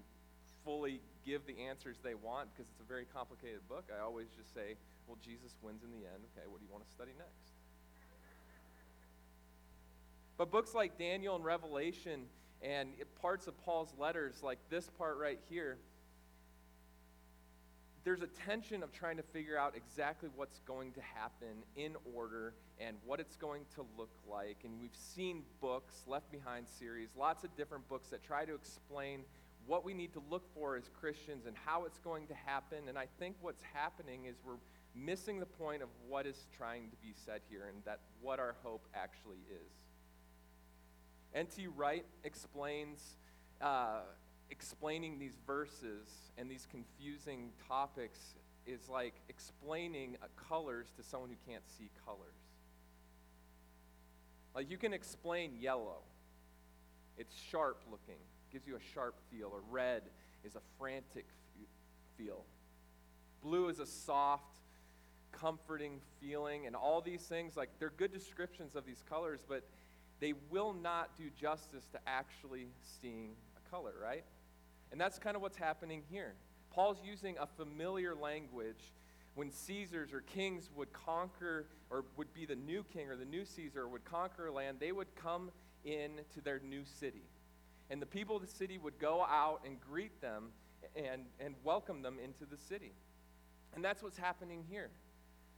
fully 0.65 1.01
give 1.25 1.47
the 1.47 1.59
answers 1.63 1.97
they 2.03 2.15
want 2.15 2.49
because 2.53 2.71
it's 2.71 2.81
a 2.81 2.89
very 2.89 3.05
complicated 3.05 3.61
book, 3.69 3.85
I 3.97 4.03
always 4.03 4.29
just 4.37 4.53
say, 4.55 4.75
well, 5.07 5.17
Jesus 5.25 5.55
wins 5.63 5.83
in 5.83 5.91
the 5.91 6.07
end. 6.07 6.23
Okay, 6.35 6.47
what 6.49 6.59
do 6.61 6.67
you 6.67 6.73
want 6.73 6.85
to 6.87 6.91
study 6.91 7.13
next? 7.17 7.53
But 10.37 10.51
books 10.51 10.75
like 10.75 10.99
Daniel 10.99 11.37
and 11.37 11.45
Revelation 11.45 12.27
and 12.63 12.91
parts 13.23 13.47
of 13.47 13.57
Paul's 13.65 13.95
letters, 13.99 14.43
like 14.43 14.59
this 14.69 14.91
part 14.99 15.19
right 15.19 15.39
here, 15.49 15.79
there's 18.07 18.23
a 18.23 18.29
tension 18.29 18.85
of 18.85 18.93
trying 18.93 19.17
to 19.17 19.23
figure 19.25 19.59
out 19.59 19.75
exactly 19.75 20.29
what's 20.37 20.61
going 20.61 20.93
to 20.93 21.01
happen 21.01 21.65
in 21.75 21.97
order 22.15 22.55
and 22.79 22.97
what 23.05 23.19
it's 23.19 23.35
going 23.35 23.63
to 23.75 23.85
look 23.99 24.13
like. 24.31 24.59
And 24.63 24.81
we've 24.81 24.95
seen 24.95 25.43
books, 25.61 26.05
Left 26.07 26.31
Behind 26.31 26.69
series, 26.69 27.09
lots 27.19 27.43
of 27.43 27.57
different 27.57 27.89
books 27.89 28.09
that 28.11 28.23
try 28.23 28.45
to 28.45 28.55
explain 28.55 29.23
what 29.67 29.85
we 29.85 29.93
need 29.93 30.13
to 30.13 30.23
look 30.31 30.45
for 30.55 30.77
as 30.77 30.89
Christians 31.01 31.47
and 31.47 31.57
how 31.65 31.85
it's 31.85 31.99
going 31.99 32.29
to 32.29 32.35
happen. 32.35 32.89
And 32.89 32.97
I 32.97 33.07
think 33.19 33.35
what's 33.41 33.65
happening 33.75 34.27
is 34.27 34.37
we're 34.47 34.55
missing 34.95 35.41
the 35.41 35.47
point 35.47 35.83
of 35.83 35.89
what 36.09 36.27
is 36.27 36.47
trying 36.57 36.91
to 36.91 36.97
be 36.99 37.13
said 37.13 37.41
here 37.51 37.65
and 37.69 37.85
that 37.87 37.99
what 38.23 38.39
our 38.39 38.55
hope 38.63 38.87
actually 38.95 39.43
is. 39.51 39.73
N.T. 41.35 41.67
Wright 41.67 42.07
explains. 42.23 43.17
Uh, 43.61 44.03
explaining 44.51 45.19
these 45.19 45.37
verses 45.47 46.09
and 46.39 46.51
these 46.51 46.67
confusing 46.71 47.51
topics 47.69 48.35
is 48.67 48.89
like 48.89 49.15
explaining 49.29 50.17
uh, 50.23 50.27
colors 50.49 50.89
to 50.97 51.03
someone 51.03 51.31
who 51.31 51.51
can't 51.51 51.65
see 51.79 51.91
colors. 52.05 52.35
Like 54.55 54.71
you 54.71 54.77
can 54.77 54.93
explain 54.93 55.53
yellow. 55.61 55.99
It's 57.19 57.35
sharp 57.51 57.83
looking, 57.91 58.21
gives 58.53 58.67
you 58.67 58.77
a 58.77 58.95
sharp 58.95 59.15
feel. 59.31 59.49
Or 59.53 59.61
red 59.71 60.03
is 60.45 60.57
a 60.57 60.61
frantic 60.79 61.27
feel. 62.17 62.45
Blue 63.43 63.69
is 63.69 63.79
a 63.79 63.87
soft, 63.87 64.59
comforting 65.33 66.01
feeling. 66.21 66.67
And 66.67 66.75
all 66.75 67.01
these 67.01 67.23
things, 67.23 67.57
like, 67.57 67.71
they're 67.79 67.93
good 67.97 68.13
descriptions 68.13 68.75
of 68.75 68.85
these 68.87 69.03
colors, 69.09 69.41
but 69.49 69.63
they 70.21 70.35
will 70.51 70.73
not 70.73 71.17
do 71.17 71.25
justice 71.39 71.85
to 71.93 71.99
actually 72.07 72.69
seeing 73.01 73.31
a 73.57 73.71
color, 73.71 73.93
right? 74.03 74.25
And 74.93 75.01
that's 75.01 75.19
kind 75.19 75.37
of 75.37 75.43
what's 75.43 75.57
happening 75.57 76.03
here. 76.11 76.35
Paul's 76.71 76.99
using 77.05 77.37
a 77.39 77.47
familiar 77.47 78.15
language 78.15 78.93
when 79.35 79.51
Caesars 79.51 80.13
or 80.13 80.23
kings 80.23 80.71
would 80.75 80.93
conquer, 80.93 81.67
or 81.91 82.05
would 82.17 82.33
be 82.33 82.47
the 82.47 82.57
new 82.57 82.83
king 82.85 83.09
or 83.09 83.17
the 83.17 83.25
new 83.25 83.45
Caesar 83.45 83.87
would 83.87 84.05
conquer 84.05 84.51
land, 84.51 84.79
they 84.81 84.93
would 84.93 85.15
come 85.15 85.51
in 85.85 86.13
to 86.35 86.41
their 86.41 86.59
new 86.61 86.85
city. 86.85 87.23
And 87.91 88.01
the 88.01 88.07
people 88.07 88.37
of 88.37 88.43
the 88.43 88.49
city 88.49 88.79
would 88.79 88.99
go 88.99 89.23
out 89.23 89.61
and 89.65 89.79
greet 89.81 90.21
them 90.21 90.49
and, 90.97 91.23
and 91.39 91.55
welcome 91.65 92.03
them 92.03 92.17
into 92.23 92.47
the 92.47 92.57
city. 92.57 92.93
And 93.75 93.85
that's 93.85 94.03
what's 94.03 94.17
happening 94.17 94.65
here. 94.71 94.89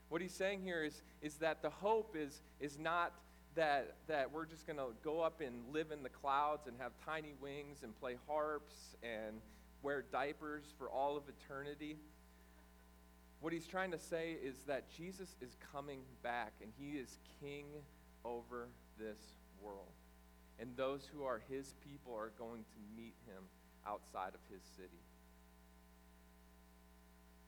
What 0.08 0.22
he's 0.22 0.34
saying 0.34 0.62
here 0.62 0.82
is, 0.82 1.02
is 1.22 1.36
that 1.36 1.62
the 1.62 1.70
hope 1.70 2.16
is, 2.18 2.42
is 2.60 2.78
not 2.78 3.12
that, 3.54 3.96
that 4.06 4.32
we're 4.32 4.46
just 4.46 4.66
going 4.66 4.78
to 4.78 4.88
go 5.02 5.20
up 5.20 5.40
and 5.40 5.72
live 5.72 5.90
in 5.90 6.02
the 6.02 6.08
clouds 6.08 6.66
and 6.66 6.76
have 6.78 6.92
tiny 7.04 7.34
wings 7.40 7.82
and 7.82 7.98
play 7.98 8.16
harps 8.28 8.96
and 9.02 9.40
wear 9.82 10.04
diapers 10.12 10.64
for 10.78 10.88
all 10.88 11.16
of 11.16 11.24
eternity. 11.28 11.96
What 13.40 13.52
he's 13.52 13.66
trying 13.66 13.92
to 13.92 13.98
say 13.98 14.36
is 14.42 14.56
that 14.66 14.90
Jesus 14.90 15.36
is 15.40 15.56
coming 15.72 16.00
back 16.22 16.52
and 16.60 16.72
he 16.78 16.98
is 16.98 17.18
king 17.40 17.66
over 18.24 18.68
this 18.98 19.18
world. 19.62 19.92
And 20.58 20.76
those 20.76 21.08
who 21.12 21.24
are 21.24 21.40
his 21.48 21.74
people 21.88 22.14
are 22.14 22.32
going 22.38 22.62
to 22.62 23.00
meet 23.00 23.14
him 23.26 23.44
outside 23.86 24.34
of 24.34 24.40
his 24.52 24.62
city. 24.76 25.02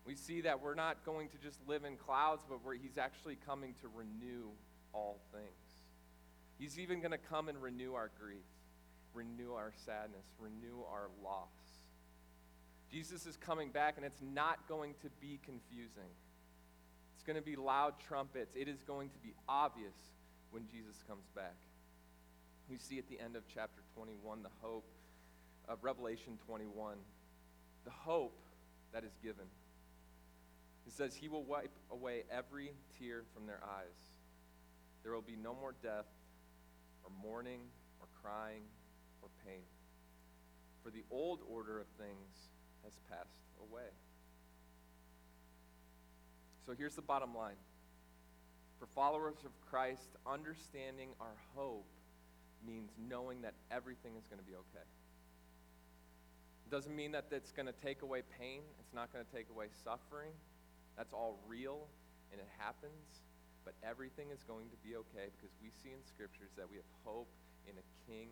We 0.07 0.15
see 0.15 0.41
that 0.43 0.61
we're 0.61 0.75
not 0.75 1.05
going 1.05 1.29
to 1.29 1.39
just 1.39 1.59
live 1.67 1.85
in 1.85 1.97
clouds, 1.97 2.43
but 2.49 2.59
he's 2.81 2.99
actually 2.99 3.37
coming 3.47 3.75
to 3.83 3.89
renew 3.95 4.49
all 4.93 5.21
things. 5.33 5.60
He's 6.61 6.79
even 6.79 7.01
going 7.01 7.13
to 7.13 7.19
come 7.19 7.49
and 7.49 7.61
renew 7.61 7.95
our 7.95 8.11
grief, 8.21 8.45
renew 9.15 9.55
our 9.55 9.73
sadness, 9.87 10.27
renew 10.39 10.83
our 10.93 11.09
loss. 11.25 11.49
Jesus 12.93 13.25
is 13.25 13.39
coming 13.39 13.71
back, 13.71 13.95
and 13.97 14.05
it's 14.05 14.21
not 14.21 14.69
going 14.69 14.93
to 15.01 15.09
be 15.23 15.41
confusing. 15.43 16.11
It's 17.15 17.25
going 17.25 17.37
to 17.39 17.43
be 17.43 17.57
loud 17.57 17.95
trumpets. 18.07 18.55
It 18.55 18.69
is 18.69 18.83
going 18.83 19.09
to 19.09 19.19
be 19.21 19.33
obvious 19.49 19.95
when 20.51 20.67
Jesus 20.67 21.03
comes 21.09 21.25
back. 21.35 21.57
We 22.69 22.77
see 22.77 22.99
at 22.99 23.09
the 23.09 23.19
end 23.19 23.37
of 23.37 23.45
chapter 23.53 23.81
21 23.97 24.43
the 24.43 24.51
hope 24.61 24.85
of 25.67 25.83
Revelation 25.83 26.39
21, 26.47 26.97
the 27.87 27.91
hope 27.91 28.39
that 28.93 29.03
is 29.03 29.17
given. 29.23 29.47
It 30.87 30.93
says, 30.93 31.15
He 31.15 31.29
will 31.29 31.45
wipe 31.45 31.75
away 31.91 32.25
every 32.31 32.73
tear 32.99 33.23
from 33.33 33.47
their 33.47 33.61
eyes. 33.65 33.97
There 35.03 35.13
will 35.13 35.23
be 35.23 35.37
no 35.37 35.55
more 35.55 35.75
death, 35.83 36.05
or 37.05 37.11
mourning, 37.23 37.61
or 38.01 38.07
crying, 38.23 38.63
or 39.23 39.29
pain. 39.47 39.63
For 40.83 40.91
the 40.91 41.05
old 41.11 41.41
order 41.49 41.79
of 41.81 41.87
things 41.99 42.49
has 42.85 42.93
passed 43.11 43.45
away. 43.61 43.91
So 46.67 46.73
here's 46.77 46.95
the 46.95 47.03
bottom 47.03 47.35
line. 47.35 47.57
For 48.79 48.87
followers 48.87 49.37
of 49.45 49.51
Christ, 49.69 50.17
understanding 50.27 51.11
our 51.21 51.37
hope 51.55 51.87
means 52.67 52.91
knowing 53.09 53.43
that 53.43 53.55
everything 53.71 54.13
is 54.19 54.27
going 54.27 54.39
to 54.39 54.45
be 54.45 54.55
okay. 54.55 54.87
It 56.67 56.71
doesn't 56.71 56.95
mean 56.95 57.13
that 57.13 57.27
it's 57.31 57.53
going 57.53 57.67
to 57.67 57.75
take 57.85 58.03
away 58.03 58.23
pain, 58.39 58.63
it's 58.79 58.95
not 58.95 59.13
going 59.13 59.25
to 59.25 59.33
take 59.37 59.47
away 59.51 59.67
suffering. 59.85 60.31
That's 60.97 61.13
all 61.13 61.39
real 61.49 61.89
and 62.33 62.41
it 62.41 62.49
happens, 62.59 63.23
but 63.65 63.75
everything 63.85 64.33
is 64.33 64.43
going 64.45 64.69
to 64.71 64.79
be 64.81 64.97
okay 64.97 65.29
because 65.37 65.53
we 65.61 65.71
see 65.71 65.93
in 65.93 66.01
scriptures 66.03 66.51
that 66.57 66.69
we 66.69 66.77
have 66.77 66.91
hope 67.05 67.29
in 67.69 67.77
a 67.77 67.87
king 68.09 68.29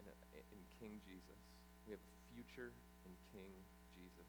in, 0.00 0.08
a, 0.08 0.16
in 0.52 0.60
King 0.80 0.96
Jesus. 1.04 1.40
We 1.84 1.92
have 1.92 2.00
a 2.00 2.14
future 2.32 2.72
in 3.04 3.12
King 3.32 3.52
Jesus. 3.92 4.28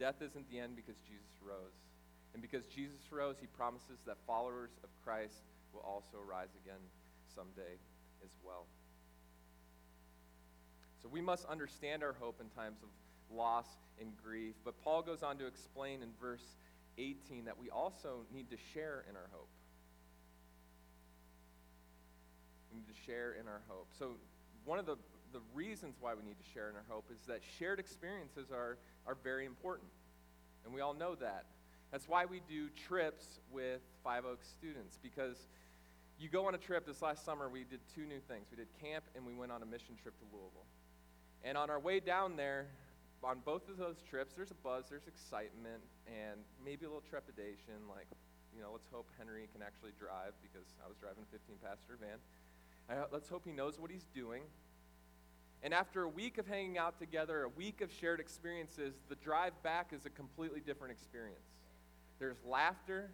Death 0.00 0.24
isn't 0.24 0.48
the 0.48 0.58
end 0.58 0.76
because 0.76 0.96
Jesus 1.04 1.36
rose. 1.44 1.76
And 2.32 2.40
because 2.40 2.64
Jesus 2.68 3.00
rose, 3.12 3.36
he 3.40 3.48
promises 3.52 4.00
that 4.06 4.16
followers 4.26 4.72
of 4.84 4.90
Christ 5.04 5.44
will 5.72 5.84
also 5.84 6.20
rise 6.24 6.52
again 6.64 6.80
someday 7.34 7.76
as 8.24 8.32
well. 8.44 8.64
So 11.02 11.08
we 11.08 11.20
must 11.20 11.44
understand 11.46 12.02
our 12.02 12.14
hope 12.18 12.40
in 12.40 12.48
times 12.50 12.82
of 12.82 12.88
loss 13.34 13.66
and 14.00 14.12
grief. 14.22 14.54
But 14.64 14.74
Paul 14.82 15.02
goes 15.02 15.22
on 15.22 15.38
to 15.38 15.46
explain 15.46 16.02
in 16.02 16.08
verse 16.20 16.56
18 16.98 17.44
that 17.44 17.58
we 17.58 17.70
also 17.70 18.26
need 18.32 18.50
to 18.50 18.56
share 18.74 19.04
in 19.08 19.16
our 19.16 19.28
hope. 19.32 19.48
We 22.70 22.78
need 22.78 22.88
to 22.88 23.00
share 23.06 23.36
in 23.40 23.46
our 23.46 23.62
hope. 23.68 23.88
So, 23.98 24.16
one 24.64 24.78
of 24.78 24.86
the, 24.86 24.96
the 25.32 25.40
reasons 25.54 25.96
why 26.00 26.14
we 26.14 26.22
need 26.22 26.36
to 26.38 26.52
share 26.52 26.68
in 26.68 26.76
our 26.76 26.84
hope 26.88 27.06
is 27.10 27.20
that 27.26 27.40
shared 27.58 27.78
experiences 27.78 28.50
are, 28.50 28.76
are 29.06 29.16
very 29.22 29.46
important. 29.46 29.88
And 30.64 30.74
we 30.74 30.80
all 30.80 30.92
know 30.92 31.14
that. 31.14 31.46
That's 31.90 32.06
why 32.06 32.26
we 32.26 32.42
do 32.48 32.68
trips 32.86 33.40
with 33.50 33.80
Five 34.04 34.26
Oaks 34.26 34.46
students, 34.46 34.98
because 35.02 35.46
you 36.18 36.28
go 36.28 36.46
on 36.46 36.54
a 36.54 36.58
trip. 36.58 36.86
This 36.86 37.00
last 37.00 37.24
summer, 37.24 37.48
we 37.48 37.60
did 37.60 37.80
two 37.94 38.04
new 38.04 38.20
things. 38.28 38.48
We 38.50 38.56
did 38.56 38.66
camp, 38.82 39.04
and 39.16 39.24
we 39.24 39.32
went 39.32 39.52
on 39.52 39.62
a 39.62 39.66
mission 39.66 39.94
trip 40.02 40.18
to 40.18 40.24
Louisville. 40.30 40.66
And 41.44 41.56
on 41.56 41.70
our 41.70 41.80
way 41.80 42.00
down 42.00 42.36
there, 42.36 42.66
on 43.24 43.40
both 43.44 43.68
of 43.68 43.76
those 43.76 43.96
trips, 44.08 44.34
there's 44.34 44.50
a 44.50 44.60
buzz, 44.62 44.86
there's 44.88 45.06
excitement, 45.06 45.82
and 46.06 46.40
maybe 46.64 46.84
a 46.84 46.88
little 46.88 47.04
trepidation. 47.08 47.74
Like, 47.88 48.06
you 48.54 48.62
know, 48.62 48.70
let's 48.72 48.88
hope 48.92 49.08
Henry 49.18 49.48
can 49.52 49.62
actually 49.62 49.92
drive 49.98 50.32
because 50.42 50.66
I 50.84 50.88
was 50.88 50.96
driving 50.98 51.24
a 51.26 51.32
15 51.32 51.56
passenger 51.62 51.98
van. 52.00 52.18
I, 52.88 53.02
uh, 53.02 53.06
let's 53.12 53.28
hope 53.28 53.42
he 53.44 53.52
knows 53.52 53.78
what 53.78 53.90
he's 53.90 54.06
doing. 54.14 54.42
And 55.62 55.74
after 55.74 56.02
a 56.02 56.08
week 56.08 56.38
of 56.38 56.46
hanging 56.46 56.78
out 56.78 56.98
together, 56.98 57.42
a 57.42 57.48
week 57.48 57.80
of 57.80 57.92
shared 57.92 58.20
experiences, 58.20 58.94
the 59.08 59.16
drive 59.16 59.60
back 59.62 59.92
is 59.92 60.06
a 60.06 60.10
completely 60.10 60.60
different 60.60 60.92
experience. 60.92 61.48
There's 62.20 62.36
laughter, 62.46 63.10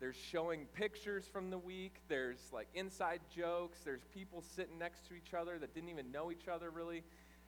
there's 0.00 0.16
showing 0.16 0.66
pictures 0.74 1.26
from 1.30 1.50
the 1.50 1.58
week, 1.58 1.96
there's 2.08 2.38
like 2.52 2.68
inside 2.74 3.20
jokes, 3.34 3.80
there's 3.84 4.04
people 4.14 4.42
sitting 4.54 4.78
next 4.78 5.06
to 5.08 5.14
each 5.14 5.34
other 5.34 5.58
that 5.58 5.74
didn't 5.74 5.90
even 5.90 6.10
know 6.10 6.30
each 6.30 6.48
other 6.48 6.70
really 6.70 7.02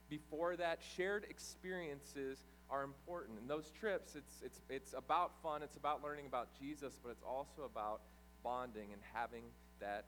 before 0.08 0.56
that. 0.56 0.80
Shared 0.96 1.24
experiences 1.28 2.38
are 2.70 2.82
important. 2.82 3.38
And 3.40 3.48
those 3.48 3.70
trips, 3.78 4.14
it's, 4.14 4.42
it's, 4.44 4.60
it's 4.68 4.94
about 4.96 5.32
fun, 5.42 5.62
it's 5.62 5.76
about 5.76 6.02
learning 6.02 6.26
about 6.26 6.48
Jesus, 6.60 6.98
but 7.02 7.10
it's 7.10 7.24
also 7.26 7.62
about 7.64 8.00
bonding 8.42 8.92
and 8.92 9.00
having 9.12 9.44
that 9.80 10.06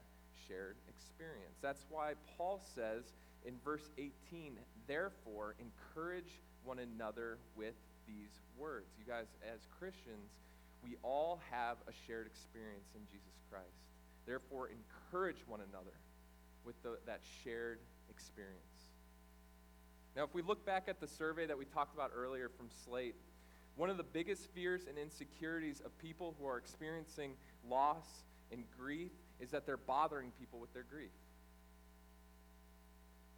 shared 0.49 0.77
experience. 0.89 1.57
That's 1.63 1.85
why 1.89 2.15
Paul 2.37 2.61
says 2.75 3.05
in 3.45 3.55
verse 3.65 3.89
18, 3.99 4.59
therefore, 4.87 5.55
encourage 5.59 6.41
one 6.65 6.79
another 6.79 7.39
with 7.57 7.75
these 8.07 8.41
words. 8.59 8.87
You 8.99 9.11
guys, 9.11 9.27
as 9.43 9.61
Christians, 9.79 10.31
we 10.85 10.97
all 11.03 11.41
have 11.51 11.77
a 11.89 11.93
shared 12.07 12.27
experience 12.27 12.89
in 12.95 13.03
Jesus 13.11 13.37
Christ. 13.51 13.81
Therefore, 14.27 14.69
encourage 14.69 15.39
one 15.47 15.61
another 15.61 15.97
with 16.65 16.81
the, 16.83 16.99
that 17.07 17.21
shared 17.43 17.79
experience. 18.11 18.70
Now, 20.17 20.25
if 20.25 20.35
we 20.35 20.43
look 20.43 20.67
back 20.67 20.85
at 20.89 21.01
the 21.01 21.07
survey 21.07 21.47
that 21.47 21.57
we 21.57 21.65
talked 21.65 21.95
about 21.95 22.11
earlier 22.15 22.49
from 22.49 22.69
Slate, 22.85 23.15
one 23.77 23.91
of 23.91 23.97
the 23.97 24.05
biggest 24.05 24.51
fears 24.53 24.83
and 24.89 24.99
insecurities 24.99 25.81
of 25.81 25.97
people 25.99 26.35
who 26.39 26.47
are 26.47 26.59
experiencing 26.59 27.35
loss 27.69 28.07
and 28.53 28.65
grief 28.77 29.13
is 29.39 29.51
that 29.51 29.67
they're 29.67 29.77
bothering 29.77 30.33
people 30.39 30.59
with 30.59 30.73
their 30.75 30.83
grief. 30.83 31.11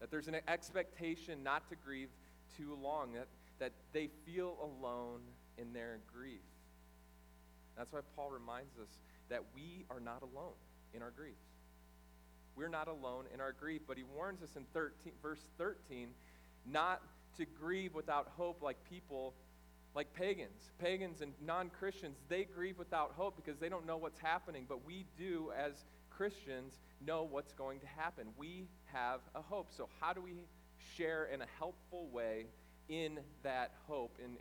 That 0.00 0.10
there's 0.10 0.28
an 0.28 0.36
expectation 0.48 1.42
not 1.42 1.68
to 1.68 1.76
grieve 1.76 2.08
too 2.56 2.76
long, 2.82 3.12
that, 3.12 3.28
that 3.58 3.72
they 3.92 4.08
feel 4.26 4.56
alone 4.60 5.20
in 5.58 5.72
their 5.72 5.98
grief. 6.12 6.40
That's 7.76 7.92
why 7.92 8.00
Paul 8.16 8.30
reminds 8.30 8.78
us 8.78 8.88
that 9.28 9.42
we 9.54 9.84
are 9.90 10.00
not 10.00 10.22
alone 10.22 10.54
in 10.94 11.02
our 11.02 11.10
grief. 11.10 11.36
We're 12.56 12.68
not 12.68 12.88
alone 12.88 13.24
in 13.32 13.40
our 13.40 13.52
grief, 13.52 13.82
but 13.86 13.96
he 13.96 14.02
warns 14.02 14.42
us 14.42 14.56
in 14.56 14.64
13, 14.74 15.12
verse 15.22 15.40
13 15.56 16.08
not 16.70 17.02
to 17.36 17.44
grieve 17.44 17.94
without 17.94 18.32
hope 18.36 18.62
like 18.62 18.76
people 18.88 19.34
like 19.94 20.12
pagans. 20.14 20.70
Pagans 20.78 21.20
and 21.20 21.32
non 21.44 21.70
Christians, 21.70 22.16
they 22.28 22.44
grieve 22.44 22.78
without 22.78 23.12
hope 23.16 23.36
because 23.36 23.58
they 23.58 23.68
don't 23.68 23.86
know 23.86 23.96
what's 23.96 24.18
happening. 24.18 24.64
But 24.68 24.84
we 24.86 25.04
do, 25.18 25.52
as 25.56 25.84
Christians, 26.10 26.78
know 27.04 27.26
what's 27.28 27.52
going 27.52 27.80
to 27.80 27.86
happen. 27.86 28.28
We 28.36 28.68
have 28.92 29.20
a 29.34 29.42
hope. 29.42 29.68
So, 29.70 29.88
how 30.00 30.12
do 30.12 30.20
we 30.20 30.32
share 30.96 31.24
in 31.32 31.42
a 31.42 31.46
helpful 31.58 32.08
way 32.08 32.46
in 32.88 33.20
that 33.42 33.72
hope 33.86 34.18
in, 34.22 34.36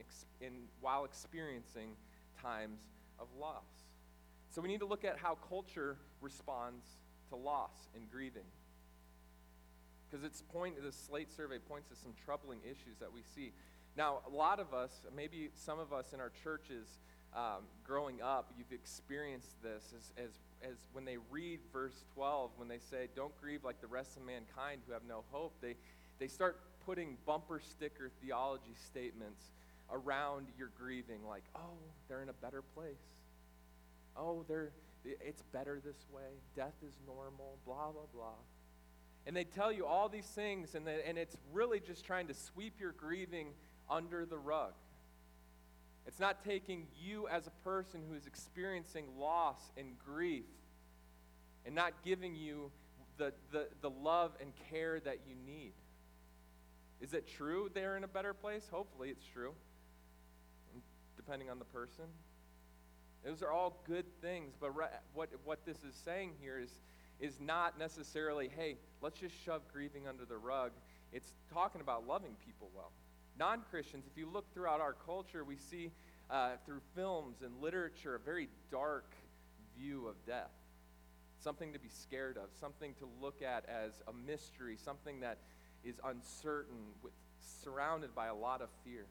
in, 0.46 0.54
while 0.80 1.06
experiencing 1.06 1.96
times 2.42 2.82
of 3.20 3.28
loss? 3.40 3.64
So, 4.50 4.62
we 4.62 4.68
need 4.68 4.80
to 4.80 4.86
look 4.86 5.04
at 5.04 5.18
how 5.18 5.38
culture 5.50 5.98
responds 6.22 6.86
to 7.30 7.36
loss 7.36 7.90
and 7.96 8.10
grieving. 8.10 8.44
Because 10.12 10.26
it's 10.26 10.42
point 10.42 10.76
the 10.84 10.92
slate 10.92 11.32
survey 11.32 11.58
points 11.58 11.88
to 11.90 11.96
some 11.96 12.12
troubling 12.26 12.60
issues 12.66 12.98
that 13.00 13.14
we 13.14 13.22
see. 13.34 13.54
Now, 13.96 14.20
a 14.32 14.36
lot 14.36 14.60
of 14.60 14.74
us, 14.74 14.92
maybe 15.16 15.50
some 15.54 15.80
of 15.80 15.94
us 15.94 16.12
in 16.14 16.20
our 16.20 16.32
churches, 16.44 17.00
um, 17.34 17.64
growing 17.86 18.22
up, 18.22 18.52
you've 18.58 18.72
experienced 18.74 19.62
this 19.64 19.94
as, 19.96 20.26
as, 20.26 20.32
as 20.70 20.78
when 20.92 21.06
they 21.06 21.18
read 21.30 21.60
verse 21.72 22.04
12, 22.16 22.52
when 22.58 22.68
they 22.68 22.80
say, 22.80 23.08
Don't 23.16 23.36
grieve 23.40 23.64
like 23.64 23.80
the 23.80 23.88
rest 23.88 24.18
of 24.18 24.26
mankind 24.26 24.82
who 24.86 24.94
have 24.94 25.04
no 25.08 25.24
hope, 25.32 25.54
they, 25.62 25.76
they 26.20 26.28
start 26.28 26.60
putting 26.86 27.18
bumper 27.26 27.62
sticker 27.62 28.12
theology 28.22 28.76
statements 28.86 29.52
around 29.92 30.48
your 30.58 30.72
grieving, 30.78 31.26
like, 31.28 31.44
Oh, 31.56 31.78
they're 32.10 32.22
in 32.22 32.30
a 32.30 32.34
better 32.34 32.62
place. 32.76 32.96
Oh, 34.18 34.44
they're, 34.48 34.72
it's 35.06 35.42
better 35.54 35.82
this 35.84 36.06
way. 36.14 36.36
Death 36.56 36.76
is 36.86 36.94
normal, 37.08 37.58
blah, 37.66 37.92
blah, 37.92 38.08
blah. 38.14 38.36
And 39.26 39.36
they 39.36 39.44
tell 39.44 39.72
you 39.72 39.86
all 39.86 40.10
these 40.10 40.26
things, 40.26 40.74
and, 40.76 40.88
and 40.88 41.18
it's 41.18 41.38
really 41.54 41.80
just 41.80 42.06
trying 42.06 42.28
to 42.28 42.34
sweep 42.34 42.80
your 42.80 42.92
grieving 42.92 43.50
under 43.90 44.26
the 44.26 44.38
rug. 44.38 44.74
It's 46.08 46.20
not 46.20 46.44
taking 46.44 46.88
you 47.00 47.28
as 47.28 47.46
a 47.46 47.52
person 47.64 48.02
who 48.10 48.16
is 48.16 48.26
experiencing 48.26 49.06
loss 49.20 49.60
and 49.78 49.98
grief 50.04 50.46
and 51.66 51.76
not 51.76 51.94
giving 52.04 52.36
you 52.36 52.72
the, 53.18 53.34
the, 53.52 53.68
the 53.82 53.90
love 53.90 54.32
and 54.42 54.52
care 54.72 55.00
that 55.02 55.20
you 55.28 55.36
need. 55.46 55.74
Is 57.00 57.14
it 57.14 57.28
true 57.28 57.70
they're 57.74 57.98
in 57.98 58.04
a 58.04 58.08
better 58.08 58.34
place? 58.34 58.68
Hopefully 58.72 59.10
it's 59.10 59.26
true, 59.26 59.54
depending 61.16 61.50
on 61.50 61.60
the 61.60 61.66
person. 61.66 62.06
Those 63.24 63.44
are 63.44 63.52
all 63.52 63.84
good 63.86 64.06
things, 64.22 64.56
but 64.60 64.72
what, 65.14 65.30
what 65.44 65.66
this 65.66 65.78
is 65.78 65.94
saying 66.04 66.32
here 66.42 66.60
is, 66.60 66.72
is 67.22 67.40
not 67.40 67.78
necessarily, 67.78 68.50
hey, 68.58 68.76
let's 69.02 69.20
just 69.20 69.36
shove 69.46 69.62
grieving 69.72 70.08
under 70.08 70.26
the 70.26 70.38
rug. 70.38 70.72
It's 71.14 71.34
talking 71.54 71.80
about 71.80 72.08
loving 72.08 72.36
people 72.46 72.70
well. 72.76 72.92
Non 73.38 73.62
Christians, 73.70 74.06
if 74.12 74.18
you 74.18 74.28
look 74.28 74.52
throughout 74.54 74.82
our 74.82 74.96
culture, 75.06 75.44
we 75.44 75.56
see 75.56 75.92
uh, 76.30 76.52
through 76.66 76.82
films 76.96 77.38
and 77.44 77.62
literature 77.62 78.16
a 78.16 78.20
very 78.20 78.50
dark 78.72 79.14
view 79.78 80.08
of 80.08 80.16
death. 80.26 80.52
Something 81.40 81.74
to 81.74 81.80
be 81.80 81.90
scared 81.90 82.38
of, 82.38 82.50
something 82.60 82.94
to 82.96 83.08
look 83.22 83.42
at 83.42 83.66
as 83.70 84.02
a 84.08 84.14
mystery, 84.14 84.78
something 84.84 85.20
that 85.22 85.38
is 85.84 86.00
uncertain, 86.04 86.78
with, 87.02 87.14
surrounded 87.64 88.14
by 88.16 88.28
a 88.28 88.36
lot 88.36 88.62
of 88.62 88.70
fear. 88.84 89.06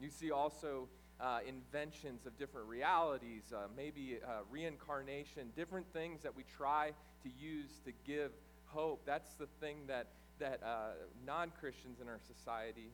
You 0.00 0.10
see 0.10 0.30
also 0.30 0.88
uh, 1.20 1.38
inventions 1.46 2.26
of 2.26 2.38
different 2.38 2.68
realities, 2.68 3.52
uh, 3.54 3.66
maybe 3.76 4.18
uh, 4.24 4.40
reincarnation, 4.50 5.50
different 5.56 5.86
things 5.92 6.22
that 6.22 6.36
we 6.36 6.44
try 6.56 6.92
to 7.22 7.30
use 7.38 7.80
to 7.84 7.92
give 8.06 8.32
hope. 8.66 9.02
That's 9.06 9.34
the 9.34 9.46
thing 9.60 9.78
that, 9.86 10.08
that 10.38 10.60
uh, 10.62 10.90
non 11.24 11.52
Christians 11.58 12.00
in 12.00 12.08
our 12.08 12.20
society 12.26 12.90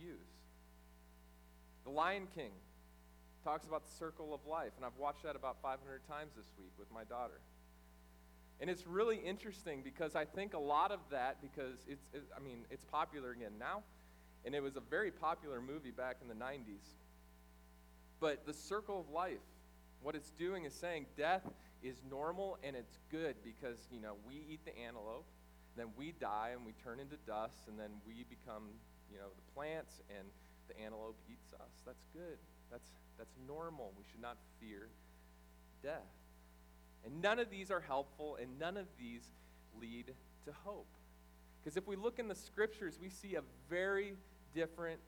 use. 0.00 0.16
The 1.84 1.90
Lion 1.90 2.26
King 2.34 2.50
talks 3.44 3.66
about 3.66 3.84
the 3.84 3.92
circle 3.92 4.34
of 4.34 4.40
life, 4.46 4.72
and 4.76 4.84
I've 4.84 4.98
watched 4.98 5.22
that 5.22 5.36
about 5.36 5.56
500 5.62 6.00
times 6.08 6.32
this 6.36 6.50
week 6.58 6.72
with 6.78 6.90
my 6.92 7.04
daughter. 7.04 7.40
And 8.60 8.70
it's 8.70 8.86
really 8.86 9.18
interesting 9.18 9.82
because 9.84 10.16
I 10.16 10.24
think 10.24 10.54
a 10.54 10.58
lot 10.58 10.90
of 10.90 11.00
that, 11.10 11.42
because 11.42 11.78
it's, 11.86 12.08
it, 12.14 12.22
I 12.34 12.40
mean, 12.40 12.64
it's 12.70 12.84
popular 12.84 13.32
again 13.32 13.52
now, 13.60 13.82
and 14.44 14.54
it 14.54 14.62
was 14.62 14.76
a 14.76 14.80
very 14.80 15.10
popular 15.10 15.60
movie 15.60 15.90
back 15.90 16.16
in 16.22 16.28
the 16.28 16.34
90s. 16.34 16.96
But 18.20 18.46
the 18.46 18.54
circle 18.54 19.00
of 19.00 19.10
life, 19.10 19.44
what 20.02 20.14
it's 20.14 20.30
doing 20.30 20.64
is 20.64 20.74
saying 20.74 21.06
death 21.16 21.42
is 21.82 21.96
normal 22.10 22.58
and 22.64 22.74
it's 22.74 22.98
good 23.10 23.36
because, 23.44 23.76
you 23.90 24.00
know, 24.00 24.14
we 24.26 24.34
eat 24.50 24.60
the 24.64 24.76
antelope, 24.78 25.26
then 25.76 25.86
we 25.96 26.12
die 26.12 26.50
and 26.54 26.64
we 26.64 26.72
turn 26.82 27.00
into 27.00 27.16
dust, 27.26 27.68
and 27.68 27.78
then 27.78 27.90
we 28.06 28.24
become, 28.28 28.64
you 29.12 29.18
know, 29.18 29.28
the 29.28 29.52
plants 29.54 30.00
and 30.16 30.26
the 30.68 30.80
antelope 30.80 31.16
eats 31.30 31.52
us. 31.52 31.82
That's 31.84 32.04
good. 32.12 32.38
That's, 32.70 32.88
that's 33.18 33.34
normal. 33.46 33.92
We 33.98 34.04
should 34.10 34.22
not 34.22 34.36
fear 34.60 34.88
death. 35.82 36.00
And 37.04 37.20
none 37.20 37.38
of 37.38 37.50
these 37.50 37.70
are 37.70 37.80
helpful, 37.80 38.38
and 38.40 38.58
none 38.58 38.76
of 38.76 38.86
these 38.98 39.22
lead 39.80 40.06
to 40.46 40.52
hope. 40.64 40.88
Because 41.62 41.76
if 41.76 41.86
we 41.86 41.96
look 41.96 42.18
in 42.18 42.26
the 42.26 42.34
scriptures, 42.34 42.98
we 43.00 43.10
see 43.10 43.34
a 43.34 43.42
very 43.68 44.14
different 44.54 45.00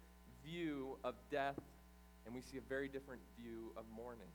view 0.45 0.97
of 1.03 1.15
death 1.31 1.59
and 2.29 2.37
we 2.37 2.43
see 2.43 2.59
a 2.59 2.69
very 2.69 2.89
different 2.89 3.23
view 3.41 3.73
of 3.75 3.85
mourning. 3.97 4.29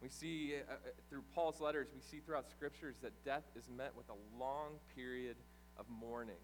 We 0.00 0.08
see 0.08 0.54
uh, 0.54 0.72
uh, 0.72 0.76
through 1.10 1.24
Paul's 1.34 1.60
letters, 1.60 1.88
we 1.92 2.00
see 2.00 2.22
throughout 2.24 2.48
scriptures 2.48 2.94
that 3.02 3.12
death 3.24 3.42
is 3.56 3.64
met 3.76 3.90
with 3.96 4.06
a 4.08 4.40
long 4.40 4.78
period 4.94 5.36
of 5.76 5.84
mourning. 5.88 6.38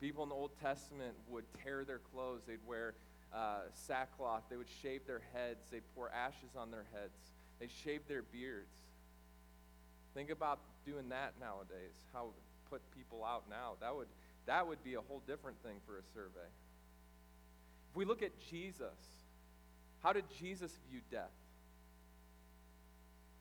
People 0.00 0.22
in 0.22 0.28
the 0.28 0.36
Old 0.36 0.52
Testament 0.62 1.14
would 1.28 1.42
tear 1.64 1.84
their 1.84 1.98
clothes, 1.98 2.42
they'd 2.46 2.64
wear 2.64 2.94
uh, 3.34 3.62
sackcloth, 3.74 4.44
they 4.48 4.56
would 4.56 4.70
shave 4.80 5.04
their 5.08 5.22
heads, 5.32 5.66
they'd 5.72 5.82
pour 5.96 6.08
ashes 6.10 6.54
on 6.56 6.70
their 6.70 6.86
heads, 6.92 7.18
they 7.58 7.68
shave 7.84 8.02
their 8.06 8.22
beards. 8.22 8.76
Think 10.14 10.30
about 10.30 10.60
doing 10.86 11.08
that 11.08 11.34
nowadays. 11.40 11.98
How 12.12 12.28
put 12.70 12.80
people 12.96 13.24
out 13.24 13.42
now? 13.50 13.72
That 13.80 13.96
would 13.96 14.08
that 14.46 14.66
would 14.68 14.84
be 14.84 14.94
a 14.94 15.00
whole 15.00 15.22
different 15.26 15.60
thing 15.64 15.78
for 15.84 15.98
a 15.98 16.02
survey. 16.14 16.46
If 17.92 17.96
we 17.96 18.06
look 18.06 18.22
at 18.22 18.32
Jesus, 18.50 18.96
how 20.02 20.14
did 20.14 20.24
Jesus 20.40 20.72
view 20.90 21.00
death? 21.10 21.28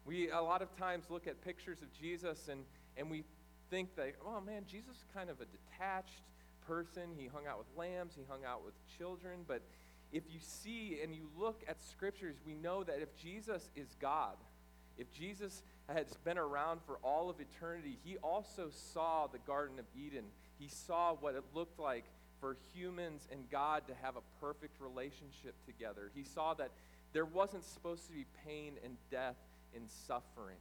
We 0.06 0.30
a 0.30 0.42
lot 0.42 0.62
of 0.62 0.76
times 0.76 1.06
look 1.10 1.26
at 1.26 1.42
pictures 1.42 1.82
of 1.82 1.88
Jesus 1.94 2.50
and, 2.50 2.66
and 2.98 3.10
we 3.10 3.24
think 3.70 3.96
that, 3.96 4.16
oh 4.26 4.42
man, 4.42 4.64
Jesus 4.70 4.98
is 4.98 5.06
kind 5.14 5.30
of 5.30 5.38
a 5.40 5.46
detached 5.46 6.24
person. 6.68 7.04
He 7.18 7.28
hung 7.28 7.48
out 7.48 7.60
with 7.60 7.68
lambs, 7.78 8.12
he 8.18 8.24
hung 8.28 8.44
out 8.44 8.66
with 8.66 8.74
children. 8.98 9.46
But 9.48 9.62
if 10.12 10.24
you 10.30 10.40
see 10.42 11.00
and 11.02 11.16
you 11.16 11.30
look 11.40 11.64
at 11.66 11.82
scriptures, 11.82 12.36
we 12.46 12.54
know 12.54 12.84
that 12.84 13.00
if 13.02 13.16
Jesus 13.16 13.70
is 13.74 13.96
God, 14.02 14.36
if 14.98 15.10
Jesus 15.14 15.64
has 15.88 16.08
been 16.26 16.38
around 16.38 16.82
for 16.86 16.98
all 17.04 17.30
of 17.30 17.38
eternity, 17.40 18.00
he 18.04 18.18
also 18.18 18.70
saw 18.70 19.28
the 19.28 19.40
Garden 19.40 19.80
of 19.80 19.86
Eden. 19.96 20.26
He 20.60 20.68
saw 20.68 21.14
what 21.14 21.36
it 21.36 21.46
looked 21.54 21.80
like 21.80 22.04
for 22.42 22.58
humans 22.74 23.28
and 23.32 23.50
God 23.50 23.88
to 23.88 23.94
have 24.02 24.18
a 24.18 24.22
perfect 24.42 24.82
relationship 24.82 25.56
together. 25.66 26.12
He 26.14 26.24
saw 26.24 26.56
that 26.56 26.72
there 27.14 27.24
wasn't 27.24 27.64
supposed 27.64 28.08
to 28.08 28.14
be 28.14 28.26
pain 28.46 28.74
and 28.84 28.98
death 29.10 29.38
and 29.76 29.90
suffering. 30.08 30.58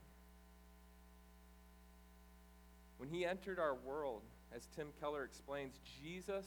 When 2.98 3.08
he 3.08 3.24
entered 3.24 3.58
our 3.58 3.74
world, 3.74 4.22
as 4.54 4.68
Tim 4.76 4.88
Keller 5.00 5.24
explains, 5.24 5.80
Jesus 6.04 6.44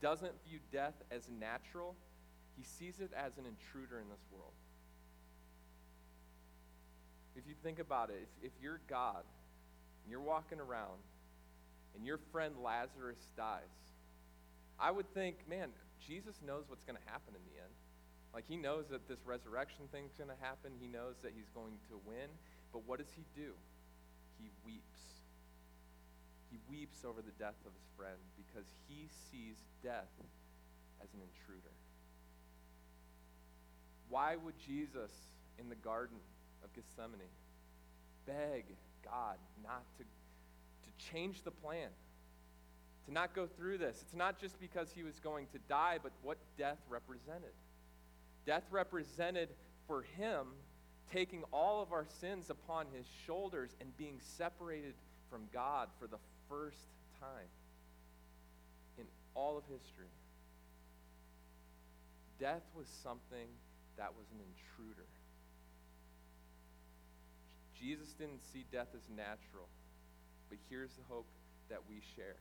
doesn't 0.00 0.32
view 0.48 0.60
death 0.72 0.94
as 1.10 1.28
natural, 1.40 1.96
he 2.56 2.62
sees 2.62 3.00
it 3.00 3.10
as 3.14 3.36
an 3.38 3.44
intruder 3.44 3.98
in 3.98 4.08
this 4.08 4.24
world. 4.30 4.52
If 7.34 7.46
you 7.46 7.54
think 7.62 7.80
about 7.80 8.10
it, 8.10 8.28
if, 8.40 8.46
if 8.46 8.52
you're 8.62 8.80
God 8.88 9.24
and 10.04 10.10
you're 10.10 10.20
walking 10.20 10.60
around 10.60 11.00
and 11.96 12.06
your 12.06 12.18
friend 12.30 12.54
Lazarus 12.62 13.18
dies, 13.36 13.85
I 14.78 14.90
would 14.90 15.08
think, 15.14 15.48
man, 15.48 15.70
Jesus 16.06 16.36
knows 16.44 16.64
what's 16.68 16.84
going 16.84 16.98
to 16.98 17.10
happen 17.10 17.34
in 17.34 17.40
the 17.48 17.56
end. 17.60 17.72
Like, 18.34 18.44
he 18.46 18.56
knows 18.56 18.88
that 18.90 19.08
this 19.08 19.24
resurrection 19.24 19.88
thing's 19.90 20.12
going 20.12 20.28
to 20.28 20.40
happen. 20.44 20.72
He 20.78 20.86
knows 20.86 21.16
that 21.22 21.32
he's 21.34 21.48
going 21.54 21.80
to 21.88 21.96
win. 22.04 22.28
But 22.72 22.84
what 22.86 22.98
does 22.98 23.10
he 23.16 23.24
do? 23.34 23.56
He 24.38 24.50
weeps. 24.64 25.24
He 26.50 26.58
weeps 26.68 27.04
over 27.04 27.22
the 27.22 27.32
death 27.38 27.56
of 27.64 27.72
his 27.72 27.88
friend 27.96 28.20
because 28.36 28.68
he 28.88 29.08
sees 29.30 29.56
death 29.82 30.12
as 31.02 31.08
an 31.14 31.20
intruder. 31.24 31.72
Why 34.08 34.36
would 34.36 34.54
Jesus 34.58 35.10
in 35.58 35.68
the 35.68 35.74
Garden 35.74 36.18
of 36.62 36.72
Gethsemane 36.74 37.32
beg 38.26 38.64
God 39.04 39.36
not 39.62 39.82
to, 39.98 40.04
to 40.04 41.10
change 41.10 41.42
the 41.42 41.50
plan? 41.50 41.88
To 43.06 43.12
not 43.12 43.34
go 43.34 43.46
through 43.46 43.78
this. 43.78 43.98
It's 44.02 44.14
not 44.14 44.40
just 44.40 44.60
because 44.60 44.90
he 44.94 45.02
was 45.02 45.18
going 45.20 45.46
to 45.52 45.58
die, 45.68 45.98
but 46.02 46.12
what 46.22 46.38
death 46.58 46.78
represented. 46.88 47.52
Death 48.44 48.64
represented 48.70 49.48
for 49.86 50.02
him 50.02 50.46
taking 51.12 51.44
all 51.52 51.82
of 51.82 51.92
our 51.92 52.06
sins 52.20 52.50
upon 52.50 52.86
his 52.92 53.06
shoulders 53.26 53.70
and 53.80 53.96
being 53.96 54.18
separated 54.20 54.94
from 55.30 55.42
God 55.52 55.88
for 56.00 56.06
the 56.06 56.18
first 56.48 56.88
time 57.20 57.48
in 58.98 59.04
all 59.34 59.56
of 59.56 59.64
history. 59.64 60.10
Death 62.40 62.62
was 62.74 62.86
something 63.02 63.48
that 63.96 64.12
was 64.16 64.26
an 64.32 64.40
intruder. 64.40 65.06
Jesus 67.78 68.12
didn't 68.14 68.42
see 68.52 68.64
death 68.72 68.88
as 68.94 69.08
natural, 69.14 69.68
but 70.48 70.58
here's 70.68 70.92
the 70.94 71.02
hope 71.08 71.26
that 71.68 71.80
we 71.88 72.00
share 72.16 72.36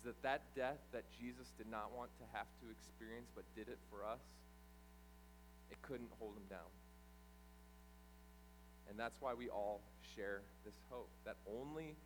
is 0.00 0.04
that 0.08 0.22
that 0.22 0.42
death 0.56 0.80
that 0.92 1.04
Jesus 1.20 1.52
did 1.58 1.68
not 1.68 1.92
want 1.92 2.08
to 2.16 2.24
have 2.32 2.48
to 2.64 2.70
experience 2.72 3.28
but 3.36 3.44
did 3.54 3.68
it 3.68 3.78
for 3.92 4.00
us, 4.04 4.24
it 5.70 5.76
couldn't 5.82 6.08
hold 6.18 6.36
him 6.36 6.48
down. 6.48 6.72
And 8.88 8.98
that's 8.98 9.20
why 9.20 9.34
we 9.34 9.48
all 9.48 9.82
share 10.16 10.40
this 10.64 10.74
hope 10.88 11.10
that 11.24 11.36
only 11.46 11.96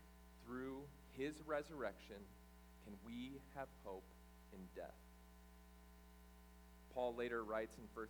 through 0.44 0.82
his 1.16 1.34
resurrection 1.46 2.18
can 2.84 2.94
we 3.06 3.38
have 3.56 3.68
hope 3.84 4.04
in 4.52 4.58
death. 4.74 4.98
Paul 6.92 7.14
later 7.16 7.44
writes 7.44 7.76
in 7.78 7.84
1 7.94 8.06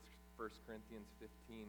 Corinthians 0.66 1.08
15, 1.20 1.68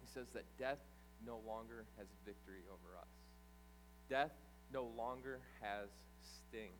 he 0.00 0.06
says 0.14 0.26
that 0.32 0.44
death 0.58 0.78
no 1.26 1.40
longer 1.46 1.84
has 1.98 2.06
victory 2.24 2.62
over 2.70 2.96
us. 2.98 3.08
Death 4.08 4.32
no 4.72 4.84
longer 4.96 5.40
has 5.60 5.88
sting. 6.22 6.70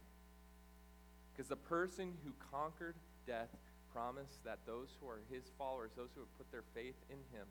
Because 1.36 1.48
the 1.48 1.56
person 1.56 2.14
who 2.24 2.32
conquered 2.50 2.94
death 3.26 3.50
promised 3.92 4.42
that 4.44 4.60
those 4.66 4.96
who 5.00 5.06
are 5.06 5.20
his 5.30 5.44
followers, 5.58 5.90
those 5.94 6.08
who 6.14 6.20
have 6.20 6.38
put 6.38 6.50
their 6.50 6.64
faith 6.74 6.96
in 7.10 7.18
him, 7.36 7.46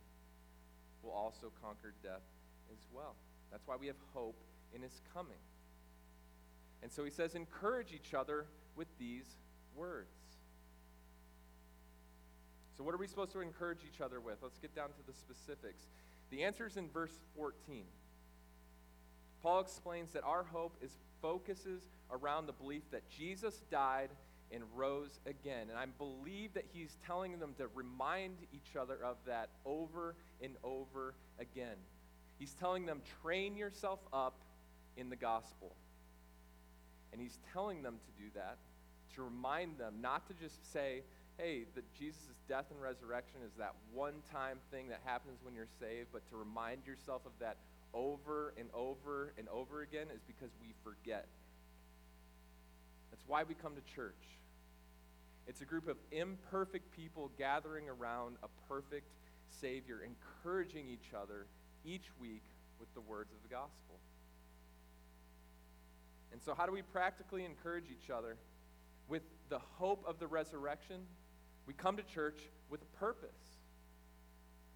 will 1.04 1.12
also 1.12 1.52
conquer 1.62 1.93
death 2.02 2.26
as 2.71 2.80
well. 2.91 3.15
That's 3.52 3.67
why 3.67 3.76
we 3.76 3.86
have 3.88 3.95
hope 4.13 4.38
in 4.74 4.82
his 4.82 5.02
coming. 5.13 5.38
And 6.82 6.91
so 6.91 7.04
he 7.04 7.12
says, 7.12 7.36
encourage 7.36 7.93
each 7.93 8.15
other 8.15 8.48
with 8.76 8.88
these 8.98 9.38
words. 9.76 10.10
So, 12.78 12.84
what 12.84 12.93
are 12.93 12.98
we 12.98 13.08
supposed 13.08 13.32
to 13.32 13.39
encourage 13.39 13.80
each 13.88 14.02
other 14.02 14.19
with? 14.19 14.39
Let's 14.41 14.60
get 14.60 14.76
down 14.76 14.89
to 14.89 15.08
the 15.08 15.13
specifics. 15.13 15.84
The 16.30 16.43
answer 16.43 16.67
is 16.67 16.76
in 16.76 16.89
verse 16.89 17.17
14. 17.38 17.86
Paul 19.41 19.62
explains 19.62 20.12
that 20.12 20.24
our 20.24 20.43
hope 20.43 20.76
is 20.82 20.98
focuses 21.26 21.82
around 22.12 22.46
the 22.46 22.54
belief 22.54 22.84
that 22.92 23.10
Jesus 23.10 23.64
died 23.72 24.12
and 24.52 24.64
rose 24.76 25.20
again. 25.26 25.70
And 25.72 25.80
I 25.80 25.88
believe 25.98 26.54
that 26.54 26.66
he's 26.72 26.96
telling 27.04 27.40
them 27.40 27.56
to 27.58 27.66
remind 27.74 28.36
each 28.54 28.76
other 28.80 29.00
of 29.04 29.18
that 29.26 29.50
over 29.66 30.16
and 30.40 30.54
over 30.64 31.16
again. 31.40 31.78
He's 32.38 32.54
telling 32.54 32.86
them, 32.86 33.02
train 33.24 33.58
yourself 33.58 34.00
up 34.14 34.36
in 34.98 35.10
the 35.10 35.16
gospel. 35.16 35.76
And 37.12 37.20
he's 37.20 37.40
telling 37.54 37.82
them 37.82 37.96
to 37.96 38.24
do 38.24 38.30
that, 38.36 38.58
to 39.16 39.24
remind 39.24 39.80
them 39.80 39.96
not 40.02 40.28
to 40.28 40.34
just 40.36 40.72
say, 40.72 41.02
hey, 41.40 41.66
that 41.74 41.92
Jesus' 41.98 42.38
death 42.48 42.66
and 42.70 42.80
resurrection 42.80 43.40
is 43.44 43.54
that 43.58 43.74
one 43.92 44.22
time 44.32 44.60
thing 44.70 44.90
that 44.90 45.02
happens 45.04 45.40
when 45.42 45.56
you're 45.56 45.66
saved, 45.80 46.10
but 46.14 46.30
to 46.30 46.38
remind 46.38 46.86
yourself 46.86 47.24
of 47.26 47.32
that 47.40 47.58
over 47.96 48.54
and 48.60 48.70
over 48.74 49.34
and 49.38 49.48
over 49.50 49.82
again 49.82 50.08
is 50.14 50.22
because 50.28 50.52
we 50.62 50.74
forget. 50.84 51.28
That's 53.10 53.24
why 53.26 53.44
we 53.44 53.56
come 53.56 53.74
to 53.76 53.96
church. 53.96 54.14
It's 55.48 55.62
a 55.62 55.66
group 55.66 55.88
of 55.88 55.98
imperfect 56.12 56.92
people 56.92 57.32
gathering 57.38 57.88
around 57.88 58.36
a 58.44 58.48
perfect 58.68 59.08
Savior, 59.62 60.02
encouraging 60.04 60.88
each 60.90 61.14
other 61.16 61.46
each 61.86 62.08
week 62.20 62.44
with 62.80 62.94
the 62.94 63.02
words 63.02 63.32
of 63.32 63.42
the 63.44 63.48
gospel. 63.48 64.00
And 66.32 66.42
so, 66.42 66.54
how 66.54 66.66
do 66.66 66.72
we 66.72 66.82
practically 66.82 67.46
encourage 67.46 67.86
each 67.90 68.10
other? 68.10 68.36
With 69.08 69.22
the 69.50 69.60
hope 69.60 70.04
of 70.08 70.20
the 70.20 70.28
resurrection, 70.28 71.02
we 71.68 71.74
come 71.74 71.96
to 71.96 72.04
church 72.04 72.40
with 72.70 72.82
a 72.82 72.98
purpose. 72.98 73.55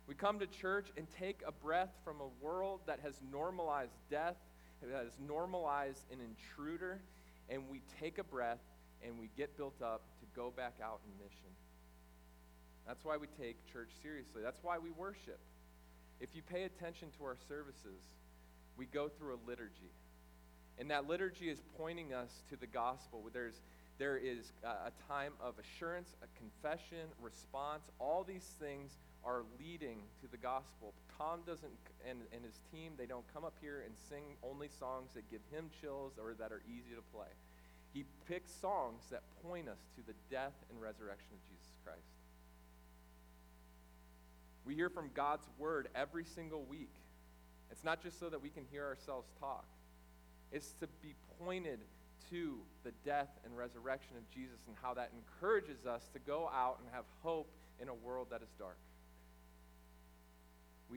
We 0.09 0.15
come 0.15 0.39
to 0.39 0.47
church 0.47 0.87
and 0.97 1.05
take 1.19 1.41
a 1.45 1.51
breath 1.51 1.91
from 2.03 2.15
a 2.19 2.43
world 2.43 2.79
that 2.87 2.99
has 3.03 3.13
normalized 3.31 3.93
death, 4.09 4.37
that 4.81 4.91
has 4.91 5.11
normalized 5.27 6.03
an 6.11 6.17
intruder, 6.19 6.99
and 7.47 7.61
we 7.69 7.83
take 8.01 8.17
a 8.17 8.23
breath 8.23 8.57
and 9.05 9.19
we 9.19 9.29
get 9.37 9.55
built 9.55 9.79
up 9.83 10.01
to 10.19 10.25
go 10.35 10.51
back 10.57 10.73
out 10.83 10.99
in 11.05 11.23
mission. 11.23 11.53
That's 12.87 13.05
why 13.05 13.17
we 13.17 13.27
take 13.39 13.57
church 13.71 13.89
seriously. 14.01 14.41
That's 14.43 14.57
why 14.63 14.79
we 14.79 14.89
worship. 14.89 15.37
If 16.19 16.29
you 16.33 16.41
pay 16.41 16.63
attention 16.63 17.09
to 17.19 17.25
our 17.25 17.37
services, 17.47 18.01
we 18.77 18.87
go 18.87 19.09
through 19.09 19.35
a 19.35 19.41
liturgy. 19.47 19.93
And 20.79 20.89
that 20.89 21.07
liturgy 21.07 21.49
is 21.49 21.61
pointing 21.77 22.15
us 22.15 22.41
to 22.49 22.55
the 22.55 22.65
gospel. 22.65 23.29
There's, 23.31 23.61
there 23.99 24.17
is 24.17 24.53
a 24.63 24.91
time 25.07 25.33
of 25.39 25.53
assurance, 25.59 26.15
a 26.23 26.27
confession, 26.39 27.09
response. 27.21 27.83
All 27.99 28.23
these 28.27 28.55
things 28.59 28.97
are 29.25 29.43
leading 29.59 29.99
to 30.21 30.27
the 30.31 30.37
gospel. 30.37 30.93
Tom 31.17 31.41
doesn't, 31.45 31.71
and, 32.07 32.19
and 32.33 32.43
his 32.43 32.59
team, 32.71 32.93
they 32.97 33.05
don't 33.05 33.25
come 33.33 33.43
up 33.43 33.55
here 33.61 33.83
and 33.85 33.93
sing 34.09 34.23
only 34.43 34.69
songs 34.79 35.11
that 35.15 35.29
give 35.29 35.41
him 35.51 35.69
chills 35.81 36.13
or 36.17 36.33
that 36.39 36.51
are 36.51 36.61
easy 36.67 36.95
to 36.95 37.03
play. 37.13 37.29
He 37.93 38.05
picks 38.27 38.51
songs 38.51 39.03
that 39.11 39.23
point 39.43 39.67
us 39.67 39.79
to 39.95 40.01
the 40.05 40.13
death 40.29 40.53
and 40.69 40.81
resurrection 40.81 41.29
of 41.33 41.41
Jesus 41.49 41.73
Christ. 41.83 41.99
We 44.65 44.75
hear 44.75 44.89
from 44.89 45.09
God's 45.15 45.47
word 45.57 45.89
every 45.95 46.25
single 46.25 46.63
week. 46.63 46.93
It's 47.71 47.83
not 47.83 48.03
just 48.03 48.19
so 48.19 48.29
that 48.29 48.41
we 48.41 48.49
can 48.49 48.63
hear 48.71 48.85
ourselves 48.85 49.27
talk, 49.39 49.65
it's 50.51 50.73
to 50.79 50.87
be 51.01 51.15
pointed 51.39 51.79
to 52.29 52.57
the 52.83 52.91
death 53.05 53.29
and 53.45 53.57
resurrection 53.57 54.15
of 54.17 54.29
Jesus 54.29 54.59
and 54.67 54.75
how 54.81 54.93
that 54.93 55.11
encourages 55.13 55.85
us 55.85 56.09
to 56.13 56.19
go 56.19 56.49
out 56.53 56.77
and 56.79 56.89
have 56.93 57.05
hope 57.23 57.49
in 57.81 57.89
a 57.89 57.93
world 57.93 58.27
that 58.31 58.41
is 58.41 58.49
dark. 58.59 58.77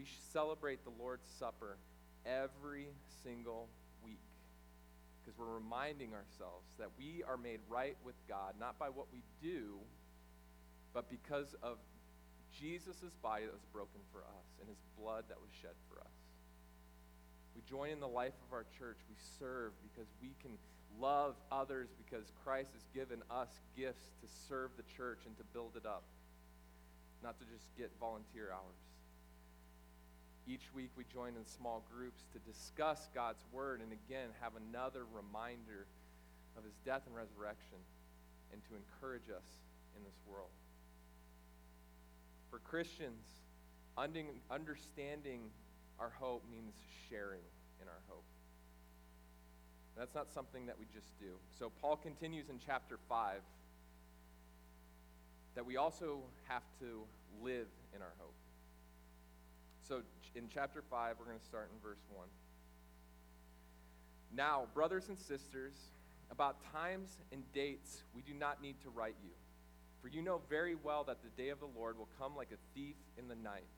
We 0.02 0.08
celebrate 0.32 0.82
the 0.82 0.90
Lord's 0.98 1.28
Supper 1.38 1.78
every 2.26 2.88
single 3.22 3.68
week 4.04 4.18
because 5.14 5.38
we're 5.38 5.54
reminding 5.54 6.10
ourselves 6.10 6.74
that 6.80 6.88
we 6.98 7.22
are 7.22 7.36
made 7.36 7.60
right 7.70 7.94
with 8.04 8.16
God 8.26 8.54
not 8.58 8.80
by 8.80 8.88
what 8.88 9.06
we 9.12 9.22
do, 9.40 9.78
but 10.92 11.08
because 11.08 11.54
of 11.62 11.78
Jesus' 12.50 13.14
body 13.22 13.44
that 13.44 13.52
was 13.52 13.62
broken 13.72 14.00
for 14.10 14.22
us 14.26 14.58
and 14.58 14.68
his 14.68 14.82
blood 14.98 15.22
that 15.28 15.38
was 15.38 15.50
shed 15.62 15.78
for 15.88 16.00
us. 16.00 16.18
We 17.54 17.62
join 17.62 17.90
in 17.90 18.00
the 18.00 18.08
life 18.08 18.34
of 18.48 18.52
our 18.52 18.66
church. 18.76 18.98
We 19.08 19.14
serve 19.38 19.70
because 19.86 20.10
we 20.20 20.34
can 20.42 20.58
love 20.98 21.36
others 21.52 21.90
because 21.94 22.32
Christ 22.42 22.70
has 22.74 22.82
given 22.92 23.22
us 23.30 23.60
gifts 23.76 24.10
to 24.20 24.26
serve 24.48 24.72
the 24.76 24.84
church 24.96 25.20
and 25.26 25.38
to 25.38 25.44
build 25.52 25.76
it 25.76 25.86
up, 25.86 26.02
not 27.22 27.38
to 27.38 27.44
just 27.46 27.70
get 27.78 27.92
volunteer 28.00 28.50
hours. 28.50 28.82
Each 30.46 30.74
week 30.74 30.90
we 30.96 31.04
join 31.12 31.36
in 31.36 31.46
small 31.46 31.84
groups 31.94 32.24
to 32.32 32.38
discuss 32.40 33.08
God's 33.14 33.44
word 33.52 33.80
and 33.80 33.92
again 33.92 34.30
have 34.40 34.52
another 34.56 35.04
reminder 35.04 35.86
of 36.56 36.64
his 36.64 36.74
death 36.84 37.02
and 37.06 37.14
resurrection 37.14 37.78
and 38.52 38.60
to 38.64 38.74
encourage 38.74 39.30
us 39.30 39.46
in 39.96 40.02
this 40.04 40.18
world. 40.26 40.50
For 42.50 42.58
Christians, 42.58 43.24
understanding 43.96 45.40
our 45.98 46.10
hope 46.18 46.42
means 46.50 46.74
sharing 47.08 47.40
in 47.80 47.88
our 47.88 48.02
hope. 48.08 48.24
That's 49.96 50.14
not 50.14 50.32
something 50.32 50.66
that 50.66 50.78
we 50.78 50.86
just 50.92 51.18
do. 51.20 51.38
So 51.58 51.70
Paul 51.80 51.96
continues 51.96 52.48
in 52.48 52.56
chapter 52.64 52.98
5 53.08 53.40
that 55.54 55.64
we 55.64 55.76
also 55.76 56.20
have 56.48 56.62
to 56.80 57.02
live 57.42 57.68
in 57.94 58.02
our 58.02 58.12
hope. 58.18 58.34
So 59.92 60.00
in 60.34 60.48
chapter 60.48 60.82
5, 60.88 61.16
we're 61.18 61.26
going 61.26 61.38
to 61.38 61.44
start 61.44 61.68
in 61.70 61.78
verse 61.86 62.00
1. 62.14 62.26
Now, 64.34 64.64
brothers 64.72 65.10
and 65.10 65.18
sisters, 65.18 65.74
about 66.30 66.56
times 66.72 67.18
and 67.30 67.42
dates 67.52 68.02
we 68.16 68.22
do 68.22 68.32
not 68.32 68.62
need 68.62 68.80
to 68.84 68.88
write 68.88 69.16
you, 69.22 69.32
for 70.00 70.08
you 70.08 70.22
know 70.22 70.40
very 70.48 70.76
well 70.76 71.04
that 71.04 71.18
the 71.22 71.28
day 71.42 71.50
of 71.50 71.60
the 71.60 71.68
Lord 71.76 71.98
will 71.98 72.08
come 72.18 72.34
like 72.34 72.48
a 72.52 72.60
thief 72.74 72.94
in 73.18 73.28
the 73.28 73.34
night. 73.34 73.68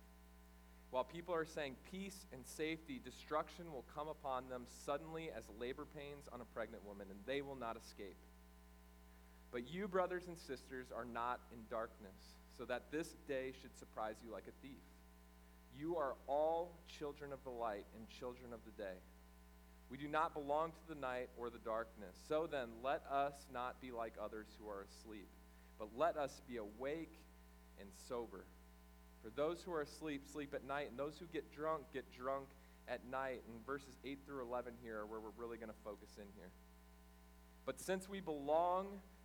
While 0.92 1.03
people 1.03 1.35
are 1.35 1.44
saying 1.44 1.74
peace 1.90 2.27
and 2.33 2.46
safety, 2.46 3.00
destruction 3.05 3.72
will 3.72 3.85
come 3.92 4.07
upon 4.07 4.48
them 4.48 4.66
suddenly 4.87 5.31
as 5.37 5.42
labor 5.59 5.85
pains 5.96 6.29
on 6.33 6.40
a 6.40 6.44
pregnant 6.44 6.85
woman, 6.87 7.09
and 7.11 7.18
they 7.27 7.42
will 7.42 7.57
not 7.57 7.77
escape. 7.77 8.18
But 9.50 9.68
you, 9.68 9.88
brothers 9.88 10.29
and 10.29 10.38
sisters, 10.38 10.92
are 10.96 11.07
not 11.07 11.40
in 11.53 11.59
darkness, 11.68 12.38
so 12.57 12.64
that 12.66 12.92
this 12.92 13.16
day 13.27 13.53
should 13.61 13.77
surprise 13.77 14.14
you 14.24 14.31
like 14.31 14.44
a 14.46 14.55
thief. 14.64 14.79
You 15.79 15.97
are 15.97 16.15
all 16.27 16.79
children 16.99 17.33
of 17.33 17.43
the 17.45 17.51
light 17.51 17.87
and 17.97 18.09
children 18.09 18.53
of 18.53 18.61
the 18.65 18.83
day. 18.83 18.97
We 19.91 19.99
do 19.99 20.09
not 20.09 20.35
belong 20.35 20.71
to 20.71 20.95
the 20.95 21.01
night 21.01 21.29
or 21.37 21.51
the 21.51 21.59
darkness. 21.59 22.17
So 22.29 22.49
then, 22.51 22.69
let 22.83 23.03
us 23.11 23.35
not 23.53 23.81
be 23.81 23.91
like 23.93 24.15
others 24.23 24.47
who 24.59 24.69
are 24.69 24.87
asleep, 24.91 25.29
but 25.79 25.89
let 25.97 26.17
us 26.17 26.41
be 26.49 26.57
awake 26.57 27.13
and 27.79 27.89
sober. 28.09 28.45
For 29.23 29.31
those 29.31 29.63
who 29.63 29.73
are 29.73 29.83
asleep, 29.83 30.23
sleep 30.31 30.55
at 30.55 30.67
night, 30.67 30.89
and 30.91 30.99
those 30.99 31.17
who 31.19 31.27
get 31.27 31.53
drunk, 31.55 31.85
get 31.93 32.11
drunk 32.13 32.47
at 32.89 33.01
night. 33.11 33.43
And 33.49 33.65
verses 33.67 33.97
8 34.05 34.19
through 34.27 34.43
11 34.43 34.75
here 34.83 34.99
are 34.99 35.07
where 35.07 35.21
we're 35.21 35.31
really 35.37 35.57
going 35.57 35.71
to 35.71 35.83
focus 35.85 36.11
in 36.19 36.27
here. 36.37 36.51
But 37.67 37.81
since 37.81 38.09
we 38.09 38.21
belong 38.21 39.01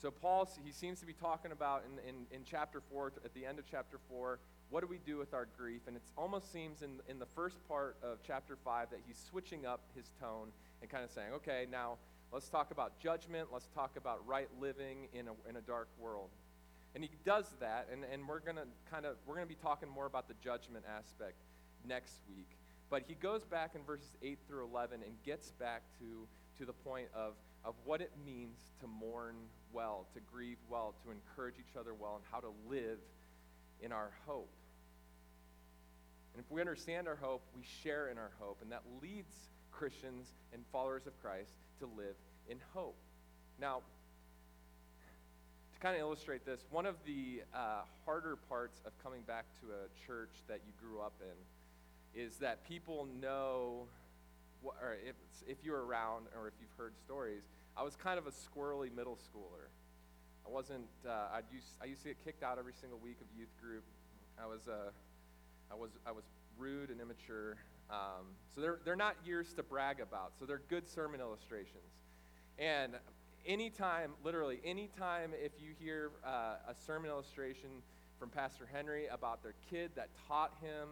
So, 0.00 0.10
Paul, 0.10 0.48
he 0.64 0.72
seems 0.72 0.98
to 1.00 1.06
be 1.06 1.12
talking 1.12 1.52
about 1.52 1.84
in, 1.84 2.08
in, 2.08 2.14
in 2.30 2.40
chapter 2.42 2.80
4, 2.90 3.12
at 3.22 3.34
the 3.34 3.44
end 3.44 3.58
of 3.58 3.66
chapter 3.70 3.98
4, 4.08 4.38
what 4.70 4.80
do 4.80 4.86
we 4.86 4.98
do 5.04 5.18
with 5.18 5.34
our 5.34 5.46
grief? 5.58 5.82
And 5.86 5.94
it 5.94 6.02
almost 6.16 6.50
seems 6.50 6.80
in, 6.80 7.00
in 7.06 7.18
the 7.18 7.26
first 7.26 7.56
part 7.68 7.96
of 8.02 8.18
chapter 8.26 8.56
5 8.64 8.90
that 8.90 9.00
he's 9.06 9.18
switching 9.30 9.66
up 9.66 9.80
his 9.94 10.10
tone 10.18 10.48
and 10.80 10.88
kind 10.90 11.04
of 11.04 11.10
saying, 11.10 11.32
okay, 11.34 11.66
now 11.70 11.98
let's 12.32 12.48
talk 12.48 12.70
about 12.70 12.98
judgment, 12.98 13.48
let's 13.52 13.68
talk 13.74 13.96
about 13.98 14.26
right 14.26 14.48
living 14.58 15.08
in 15.12 15.28
a, 15.28 15.32
in 15.50 15.56
a 15.56 15.60
dark 15.60 15.88
world. 15.98 16.30
And 16.94 17.04
he 17.04 17.10
does 17.24 17.46
that, 17.60 17.88
and, 17.92 18.02
and 18.10 18.26
we're 18.26 18.40
going 18.40 18.56
to 18.56 18.66
kind 18.90 19.04
of, 19.04 19.16
we're 19.26 19.38
to 19.38 19.46
be 19.46 19.54
talking 19.54 19.88
more 19.88 20.06
about 20.06 20.28
the 20.28 20.34
judgment 20.42 20.86
aspect 20.88 21.36
next 21.86 22.14
week. 22.34 22.48
But 22.88 23.04
he 23.06 23.14
goes 23.14 23.44
back 23.44 23.72
in 23.74 23.82
verses 23.82 24.16
8 24.22 24.38
through 24.48 24.64
11 24.64 25.00
and 25.04 25.12
gets 25.26 25.50
back 25.52 25.82
to, 25.98 26.26
to 26.58 26.64
the 26.64 26.72
point 26.72 27.08
of, 27.14 27.34
of 27.64 27.74
what 27.84 28.00
it 28.00 28.12
means 28.24 28.58
to 28.80 28.86
mourn 28.86 29.36
well, 29.72 30.06
to 30.14 30.20
grieve 30.32 30.58
well, 30.68 30.94
to 31.04 31.10
encourage 31.10 31.54
each 31.58 31.76
other 31.78 31.94
well, 31.94 32.16
and 32.16 32.24
how 32.30 32.40
to 32.40 32.52
live 32.68 32.98
in 33.80 33.92
our 33.92 34.10
hope. 34.26 34.50
And 36.34 36.42
if 36.44 36.50
we 36.50 36.60
understand 36.60 37.08
our 37.08 37.16
hope, 37.16 37.42
we 37.56 37.62
share 37.82 38.08
in 38.08 38.18
our 38.18 38.30
hope, 38.38 38.58
and 38.62 38.72
that 38.72 38.82
leads 39.02 39.34
Christians 39.70 40.28
and 40.52 40.62
followers 40.72 41.06
of 41.06 41.20
Christ 41.20 41.52
to 41.80 41.86
live 41.86 42.16
in 42.48 42.58
hope. 42.72 42.96
Now, 43.60 43.82
to 45.74 45.80
kind 45.80 45.94
of 45.94 46.00
illustrate 46.00 46.44
this, 46.44 46.60
one 46.70 46.86
of 46.86 46.96
the 47.04 47.42
uh, 47.54 47.82
harder 48.04 48.36
parts 48.48 48.80
of 48.86 48.92
coming 49.02 49.22
back 49.22 49.46
to 49.60 49.66
a 49.66 50.06
church 50.06 50.30
that 50.48 50.60
you 50.66 50.72
grew 50.80 51.00
up 51.00 51.14
in 51.20 52.20
is 52.20 52.36
that 52.36 52.66
people 52.68 53.06
know, 53.20 53.86
or 54.62 54.96
if, 55.06 55.14
if 55.46 55.58
you're 55.64 55.84
around 55.84 56.26
or 56.36 56.48
if 56.48 56.54
you've 56.60 56.76
heard 56.76 56.92
stories, 56.98 57.42
I 57.76 57.82
was 57.82 57.96
kind 57.96 58.18
of 58.18 58.26
a 58.26 58.30
squirrely 58.30 58.94
middle 58.94 59.16
schooler. 59.16 59.68
I 60.46 60.50
wasn't, 60.50 60.88
uh, 61.06 61.28
I'd 61.34 61.44
used, 61.52 61.66
I 61.80 61.86
used 61.86 62.02
to 62.02 62.08
get 62.08 62.24
kicked 62.24 62.42
out 62.42 62.58
every 62.58 62.72
single 62.80 62.98
week 62.98 63.16
of 63.20 63.26
youth 63.38 63.52
group. 63.60 63.84
I 64.42 64.46
was, 64.46 64.68
uh, 64.68 64.90
I 65.70 65.74
was, 65.74 65.90
I 66.06 66.12
was 66.12 66.24
rude 66.58 66.90
and 66.90 67.00
immature. 67.00 67.56
Um, 67.90 68.36
so 68.54 68.60
they're, 68.60 68.78
they're 68.84 68.96
not 68.96 69.16
years 69.24 69.52
to 69.54 69.62
brag 69.62 70.00
about. 70.00 70.32
So 70.38 70.46
they're 70.46 70.62
good 70.68 70.88
sermon 70.88 71.20
illustrations. 71.20 71.92
And 72.58 72.94
anytime, 73.46 74.12
literally, 74.24 74.60
anytime 74.64 75.32
if 75.34 75.52
you 75.60 75.72
hear 75.78 76.10
uh, 76.24 76.56
a 76.68 76.74
sermon 76.86 77.10
illustration 77.10 77.70
from 78.18 78.28
Pastor 78.28 78.68
Henry 78.70 79.06
about 79.06 79.42
their 79.42 79.54
kid 79.70 79.90
that 79.96 80.08
taught 80.28 80.52
him 80.60 80.88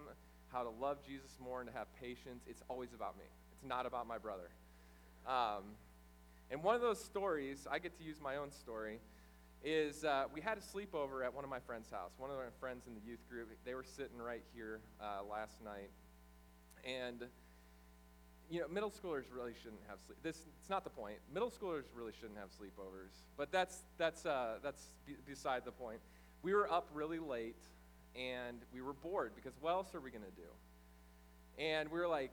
how 0.49 0.63
to 0.63 0.71
love 0.71 0.99
Jesus 1.07 1.31
more 1.43 1.61
and 1.61 1.71
to 1.71 1.77
have 1.77 1.87
patience, 2.01 2.45
it's 2.49 2.63
always 2.69 2.95
about 2.95 3.17
me. 3.19 3.25
It's 3.59 3.69
not 3.69 3.87
about 3.87 4.07
my 4.07 4.19
brother. 4.19 4.51
Um, 5.27 5.65
and 6.51 6.63
one 6.63 6.77
of 6.77 6.81
those 6.81 7.03
stories, 7.03 7.67
I 7.69 7.81
get 7.81 7.99
to 7.99 8.05
use 8.05 8.21
my 8.23 8.37
own 8.37 8.53
story, 8.53 9.01
is 9.65 10.05
uh, 10.05 10.25
we 10.33 10.41
had 10.41 10.59
a 10.59 10.61
sleepover 10.61 11.25
at 11.25 11.35
one 11.35 11.43
of 11.43 11.51
my 11.51 11.59
friend's 11.59 11.91
house. 11.91 12.13
One 12.19 12.31
of 12.31 12.37
my 12.37 12.45
friends 12.61 12.87
in 12.87 12.95
the 12.95 13.01
youth 13.05 13.29
group, 13.29 13.49
they 13.65 13.75
were 13.75 13.85
sitting 13.85 14.19
right 14.19 14.45
here 14.55 14.79
uh, 15.01 15.25
last 15.29 15.63
night. 15.65 15.91
And, 16.85 17.25
you 18.49 18.61
know, 18.61 18.69
middle 18.69 18.91
schoolers 18.91 19.25
really 19.35 19.55
shouldn't 19.61 19.83
have 19.89 19.99
sleep. 20.07 20.19
This, 20.23 20.45
it's 20.61 20.71
not 20.71 20.85
the 20.85 20.91
point. 20.91 21.17
Middle 21.35 21.51
schoolers 21.51 21.83
really 21.97 22.13
shouldn't 22.21 22.39
have 22.39 22.51
sleepovers. 22.51 23.11
But 23.37 23.51
that's, 23.51 23.83
that's, 23.99 24.25
uh, 24.25 24.59
that's 24.63 24.85
beside 25.27 25.65
the 25.65 25.73
point. 25.73 25.99
We 26.43 26.55
were 26.55 26.73
up 26.73 26.89
really 26.95 27.19
late 27.19 27.61
and 28.15 28.59
we 28.73 28.83
were 28.83 28.93
bored 28.93 29.33
because 29.35 29.55
what 29.61 29.73
else 29.73 29.97
are 29.97 30.01
we 30.01 30.13
going 30.13 30.23
to 30.23 30.41
do? 30.41 30.49
And 31.59 31.91
we 31.91 31.99
were 31.99 32.07
like, 32.07 32.33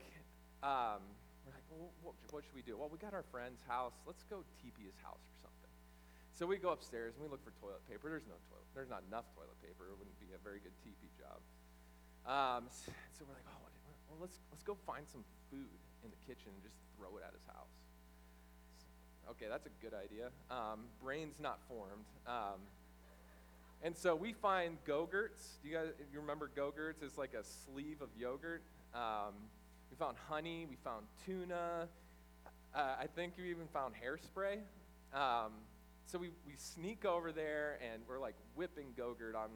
um, 0.66 1.06
we're 1.46 1.54
like, 1.54 1.68
well, 1.70 1.94
what, 2.02 2.18
what, 2.34 2.42
should 2.42 2.58
we 2.58 2.66
do? 2.66 2.74
Well, 2.74 2.90
we 2.90 2.98
got 2.98 3.14
our 3.14 3.26
friend's 3.30 3.62
house. 3.70 3.94
Let's 4.10 4.26
go 4.26 4.42
TP 4.58 4.90
his 4.90 4.98
house 5.06 5.22
or 5.22 5.38
something. 5.46 5.74
So 6.34 6.50
we 6.50 6.58
go 6.58 6.74
upstairs 6.74 7.14
and 7.14 7.22
we 7.22 7.30
look 7.30 7.46
for 7.46 7.54
toilet 7.62 7.86
paper. 7.86 8.10
There's 8.10 8.26
no 8.26 8.36
toilet. 8.50 8.66
There's 8.74 8.90
not 8.90 9.06
enough 9.06 9.30
toilet 9.38 9.56
paper. 9.62 9.94
It 9.94 9.96
wouldn't 10.02 10.18
be 10.18 10.34
a 10.34 10.42
very 10.42 10.58
good 10.58 10.74
TP 10.82 11.06
job. 11.22 11.38
Um, 12.26 12.66
so 13.14 13.22
we're 13.30 13.38
like, 13.38 13.46
oh, 13.46 13.62
well, 14.10 14.18
let's 14.20 14.42
let's 14.50 14.66
go 14.66 14.74
find 14.90 15.06
some 15.06 15.22
food 15.54 15.78
in 16.04 16.10
the 16.10 16.22
kitchen 16.26 16.50
and 16.50 16.62
just 16.66 16.76
throw 16.98 17.14
it 17.18 17.24
at 17.24 17.34
his 17.38 17.46
house. 17.46 17.70
Okay, 19.30 19.46
that's 19.50 19.66
a 19.66 19.74
good 19.82 19.94
idea. 19.94 20.34
Um, 20.50 20.90
brain's 21.02 21.40
not 21.40 21.60
formed. 21.70 22.10
Um, 22.28 22.62
and 23.82 23.96
so 23.96 24.16
we 24.16 24.34
find 24.34 24.78
Go-Gurts. 24.86 25.58
Do 25.62 25.70
you 25.70 25.76
guys 25.76 25.88
you 26.14 26.20
remember 26.20 26.50
Go-Gurts? 26.56 27.02
It's 27.02 27.18
like 27.18 27.34
a 27.34 27.44
sleeve 27.44 28.02
of 28.02 28.10
yogurt. 28.18 28.62
Um, 28.94 29.34
we 29.96 30.06
found 30.06 30.18
honey. 30.30 30.66
We 30.70 30.76
found 30.84 31.06
tuna. 31.26 31.88
Uh, 32.74 32.96
I 33.00 33.08
think 33.16 33.34
we 33.38 33.50
even 33.50 33.68
found 33.74 33.94
hairspray. 33.96 34.58
Um, 35.14 35.54
so 36.06 36.20
we, 36.20 36.30
we 36.46 36.54
sneak 36.58 37.06
over 37.06 37.32
there 37.32 37.80
and 37.82 38.02
we're 38.08 38.20
like 38.20 38.36
whipping 38.56 38.88
Go-Gurt 38.98 39.36
on, 39.36 39.50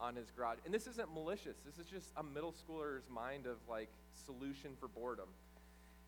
on 0.00 0.16
his 0.16 0.30
garage. 0.30 0.58
And 0.64 0.74
this 0.74 0.86
isn't 0.88 1.12
malicious. 1.14 1.56
This 1.64 1.78
is 1.78 1.90
just 1.90 2.10
a 2.16 2.22
middle 2.22 2.52
schooler's 2.52 3.04
mind 3.08 3.46
of 3.46 3.56
like 3.68 3.88
solution 4.26 4.72
for 4.80 4.88
boredom. 4.88 5.28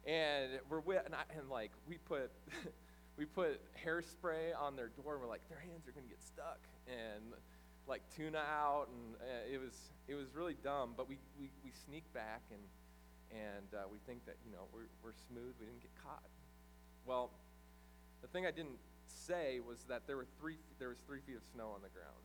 And 0.07 0.59
we're 0.69 0.81
with, 0.81 1.03
and, 1.05 1.15
I, 1.15 1.23
and 1.39 1.49
like 1.49 1.71
we 1.87 1.99
put 1.99 2.33
we 3.17 3.27
put 3.27 3.61
hairspray 3.85 4.59
on 4.61 4.75
their 4.75 4.89
door. 4.89 5.15
And 5.15 5.23
we're 5.23 5.29
like 5.29 5.49
their 5.49 5.61
hands 5.61 5.87
are 5.87 5.93
gonna 5.93 6.09
get 6.09 6.23
stuck. 6.23 6.61
And 6.89 7.35
like 7.87 8.03
tuna 8.17 8.39
out, 8.39 8.89
and 8.89 9.15
uh, 9.23 9.55
it 9.55 9.61
was 9.61 9.75
it 10.09 10.15
was 10.15 10.27
really 10.35 10.57
dumb. 10.65 10.95
But 10.97 11.09
we, 11.09 11.19
we, 11.39 11.51
we 11.65 11.71
sneak 11.87 12.05
back, 12.13 12.43
and 12.51 12.61
and 13.33 13.67
uh, 13.75 13.85
we 13.91 13.99
think 14.07 14.25
that 14.27 14.37
you 14.45 14.53
know 14.53 14.65
we're 14.73 14.89
we're 15.03 15.17
smooth. 15.29 15.55
We 15.61 15.67
didn't 15.67 15.83
get 15.83 15.91
caught. 16.03 16.23
Well, 17.07 17.31
the 18.23 18.29
thing 18.29 18.47
I 18.47 18.51
didn't 18.51 18.79
say 19.07 19.61
was 19.67 19.85
that 19.89 20.07
there 20.07 20.17
were 20.17 20.27
three 20.41 20.57
there 20.79 20.89
was 20.89 20.99
three 21.07 21.21
feet 21.27 21.37
of 21.37 21.43
snow 21.55 21.69
on 21.75 21.83
the 21.83 21.89
ground, 21.89 22.25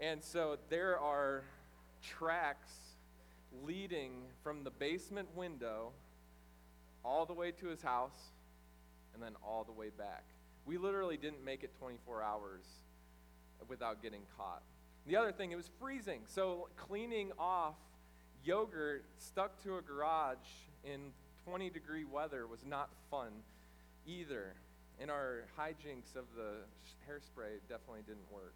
and 0.00 0.22
so 0.22 0.58
there 0.68 0.98
are 0.98 1.44
tracks 2.02 2.70
leading 3.64 4.22
from 4.42 4.64
the 4.64 4.70
basement 4.70 5.28
window 5.36 5.92
all 7.04 7.26
the 7.26 7.34
way 7.34 7.50
to 7.52 7.66
his 7.66 7.82
house, 7.82 8.32
and 9.12 9.22
then 9.22 9.32
all 9.44 9.64
the 9.64 9.72
way 9.72 9.90
back. 9.90 10.24
We 10.66 10.78
literally 10.78 11.18
didn't 11.18 11.44
make 11.44 11.62
it 11.62 11.70
24 11.78 12.22
hours 12.22 12.64
without 13.68 14.02
getting 14.02 14.22
caught. 14.36 14.62
The 15.06 15.16
other 15.16 15.32
thing, 15.32 15.52
it 15.52 15.56
was 15.56 15.70
freezing. 15.78 16.22
So 16.26 16.68
cleaning 16.76 17.32
off 17.38 17.74
yogurt 18.44 19.04
stuck 19.18 19.62
to 19.64 19.76
a 19.78 19.82
garage 19.82 20.36
in 20.84 21.12
20 21.46 21.70
degree 21.70 22.04
weather 22.04 22.46
was 22.46 22.60
not 22.66 22.90
fun 23.10 23.30
either. 24.06 24.54
And 25.00 25.10
our 25.10 25.44
hijinks 25.58 26.14
of 26.16 26.24
the 26.36 26.52
hairspray 27.08 27.58
definitely 27.68 28.02
didn't 28.06 28.30
work. 28.30 28.54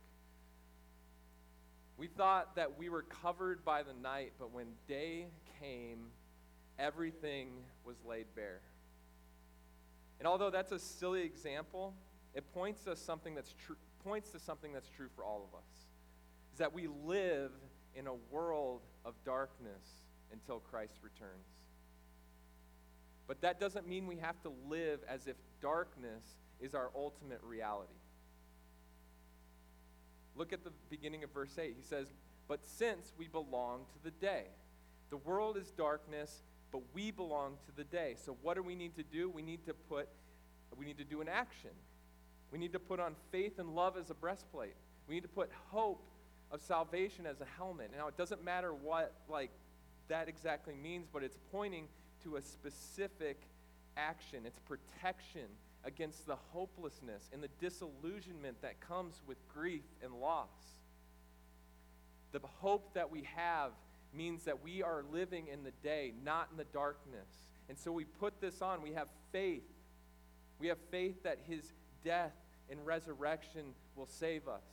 We 1.96 2.06
thought 2.06 2.54
that 2.54 2.78
we 2.78 2.88
were 2.88 3.02
covered 3.02 3.64
by 3.64 3.82
the 3.82 3.92
night, 3.92 4.32
but 4.38 4.52
when 4.52 4.66
day 4.86 5.26
came, 5.60 6.10
everything 6.78 7.48
was 7.84 7.96
laid 8.08 8.26
bare. 8.36 8.60
And 10.20 10.28
although 10.28 10.50
that's 10.50 10.70
a 10.70 10.78
silly 10.78 11.22
example, 11.22 11.92
it 12.34 12.44
points 12.54 12.86
us 12.86 13.00
something 13.00 13.34
that's 13.34 13.54
true 13.66 13.76
points 14.04 14.30
to 14.30 14.38
something 14.38 14.72
that's 14.72 14.88
true 14.88 15.08
for 15.16 15.24
all 15.24 15.48
of 15.52 15.58
us 15.58 15.66
is 16.52 16.58
that 16.58 16.72
we 16.72 16.86
live 17.04 17.50
in 17.98 18.06
a 18.06 18.14
world 18.30 18.82
of 19.04 19.14
darkness 19.24 20.04
until 20.32 20.60
Christ 20.60 20.94
returns. 21.02 21.48
But 23.26 23.40
that 23.42 23.58
doesn't 23.58 23.86
mean 23.86 24.06
we 24.06 24.16
have 24.16 24.40
to 24.42 24.52
live 24.68 25.00
as 25.08 25.26
if 25.26 25.36
darkness 25.60 26.24
is 26.60 26.74
our 26.74 26.90
ultimate 26.94 27.40
reality. 27.42 27.92
Look 30.36 30.52
at 30.52 30.62
the 30.62 30.70
beginning 30.88 31.24
of 31.24 31.30
verse 31.32 31.58
8. 31.58 31.74
He 31.76 31.82
says, 31.82 32.12
But 32.46 32.64
since 32.64 33.12
we 33.18 33.26
belong 33.26 33.80
to 33.92 34.04
the 34.04 34.12
day, 34.12 34.44
the 35.10 35.16
world 35.16 35.56
is 35.56 35.70
darkness, 35.72 36.42
but 36.70 36.82
we 36.94 37.10
belong 37.10 37.56
to 37.66 37.76
the 37.76 37.84
day. 37.84 38.14
So 38.24 38.36
what 38.42 38.54
do 38.54 38.62
we 38.62 38.76
need 38.76 38.94
to 38.96 39.02
do? 39.02 39.28
We 39.28 39.42
need 39.42 39.66
to 39.66 39.74
put, 39.74 40.08
we 40.76 40.86
need 40.86 40.98
to 40.98 41.04
do 41.04 41.20
an 41.20 41.28
action. 41.28 41.70
We 42.52 42.58
need 42.58 42.72
to 42.72 42.78
put 42.78 43.00
on 43.00 43.14
faith 43.32 43.58
and 43.58 43.74
love 43.74 43.96
as 43.98 44.10
a 44.10 44.14
breastplate. 44.14 44.74
We 45.08 45.16
need 45.16 45.22
to 45.22 45.28
put 45.28 45.50
hope 45.68 46.02
of 46.50 46.62
salvation 46.62 47.26
as 47.26 47.40
a 47.40 47.46
helmet. 47.56 47.90
Now, 47.96 48.08
it 48.08 48.16
doesn't 48.16 48.44
matter 48.44 48.72
what 48.72 49.12
like 49.28 49.50
that 50.08 50.28
exactly 50.28 50.74
means, 50.74 51.06
but 51.12 51.22
it's 51.22 51.36
pointing 51.52 51.88
to 52.24 52.36
a 52.36 52.42
specific 52.42 53.42
action. 53.96 54.40
It's 54.46 54.58
protection 54.60 55.46
against 55.84 56.26
the 56.26 56.36
hopelessness 56.52 57.28
and 57.32 57.42
the 57.42 57.48
disillusionment 57.60 58.60
that 58.62 58.80
comes 58.80 59.20
with 59.26 59.36
grief 59.48 59.84
and 60.02 60.14
loss. 60.14 60.48
The 62.32 62.40
hope 62.60 62.94
that 62.94 63.10
we 63.10 63.22
have 63.34 63.72
means 64.14 64.44
that 64.44 64.62
we 64.62 64.82
are 64.82 65.04
living 65.12 65.48
in 65.48 65.64
the 65.64 65.70
day, 65.82 66.12
not 66.24 66.48
in 66.50 66.56
the 66.56 66.64
darkness. 66.64 67.28
And 67.68 67.78
so 67.78 67.92
we 67.92 68.04
put 68.04 68.40
this 68.40 68.62
on. 68.62 68.82
We 68.82 68.92
have 68.92 69.08
faith. 69.32 69.62
We 70.58 70.68
have 70.68 70.78
faith 70.90 71.22
that 71.22 71.38
his 71.46 71.72
death 72.04 72.32
and 72.70 72.84
resurrection 72.84 73.74
will 73.96 74.06
save 74.06 74.48
us. 74.48 74.64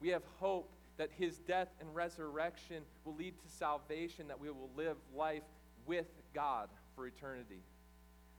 We 0.00 0.08
have 0.08 0.22
hope 0.38 0.70
that 0.96 1.10
his 1.18 1.38
death 1.38 1.68
and 1.80 1.94
resurrection 1.94 2.82
will 3.04 3.14
lead 3.14 3.38
to 3.40 3.48
salvation, 3.48 4.28
that 4.28 4.40
we 4.40 4.50
will 4.50 4.70
live 4.76 4.96
life 5.14 5.42
with 5.86 6.06
God 6.34 6.68
for 6.94 7.06
eternity. 7.06 7.62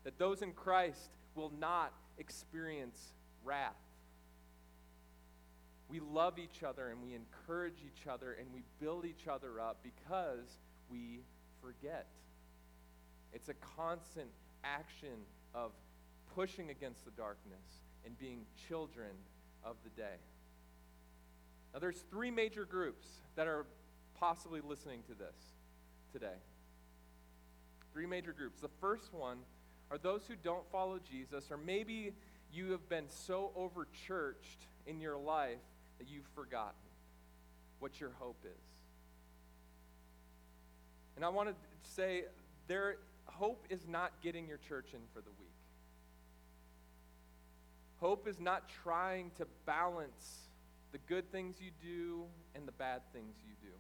That 0.04 0.18
those 0.18 0.42
in 0.42 0.54
Christ 0.54 1.10
will 1.36 1.52
not 1.60 1.94
experience 2.18 3.14
wrath. 3.44 3.74
We 5.88 6.00
love 6.00 6.40
each 6.40 6.64
other 6.64 6.90
and 6.90 7.02
we 7.02 7.14
encourage 7.14 7.84
each 7.86 8.08
other 8.08 8.34
and 8.34 8.48
we 8.54 8.64
build 8.80 9.06
each 9.06 9.28
other 9.28 9.60
up 9.60 9.84
because 9.84 10.58
we 10.90 11.22
forget. 11.62 12.08
It's 13.34 13.50
a 13.50 13.54
constant 13.76 14.30
action 14.64 15.26
of 15.54 15.72
pushing 16.34 16.70
against 16.70 17.06
the 17.06 17.12
darkness 17.12 17.84
and 18.06 18.18
being 18.18 18.46
children 18.68 19.12
of 19.64 19.76
the 19.84 19.90
day. 19.90 20.18
Now, 21.76 21.80
there's 21.80 22.06
three 22.10 22.32
major 22.32 22.64
groups 22.64 23.06
that 23.36 23.48
are 23.48 23.66
possibly 24.18 24.62
listening 24.62 25.02
to 25.10 25.14
this 25.14 25.36
today. 26.14 26.38
Three 27.92 28.06
major 28.06 28.32
groups. 28.32 28.62
The 28.62 28.70
first 28.80 29.14
one 29.14 29.40
are 29.92 29.98
those 29.98 30.22
who 30.26 30.36
don't 30.42 30.66
follow 30.72 31.00
Jesus, 31.12 31.52
or 31.52 31.58
maybe 31.58 32.14
you 32.54 32.72
have 32.72 32.88
been 32.88 33.10
so 33.10 33.52
over 33.58 33.90
churched 34.08 34.68
in 34.88 35.02
your 35.02 35.18
life 35.18 35.58
that 35.98 36.08
you've 36.08 36.30
forgotten 36.34 36.72
what 37.80 38.00
your 38.00 38.12
hope 38.20 38.40
is. 38.46 38.64
And 41.18 41.26
I 41.26 41.30
want 41.30 41.50
to 41.50 41.56
say 41.84 42.24
their 42.68 42.96
hope 43.26 43.66
is 43.70 43.86
not 43.86 44.14
getting 44.24 44.48
your 44.48 44.60
church 44.70 44.94
in 44.94 45.02
for 45.14 45.20
the 45.20 45.32
week. 45.42 45.50
Hope 48.00 48.30
is 48.30 48.40
not 48.40 48.70
trying 48.82 49.32
to 49.40 49.46
balance 49.66 50.46
the 50.96 51.14
good 51.14 51.30
things 51.30 51.58
you 51.60 51.72
do 51.84 52.24
and 52.56 52.66
the 52.66 52.72
bad 52.72 53.02
things 53.12 53.36
you 53.46 53.52
do. 53.62 53.74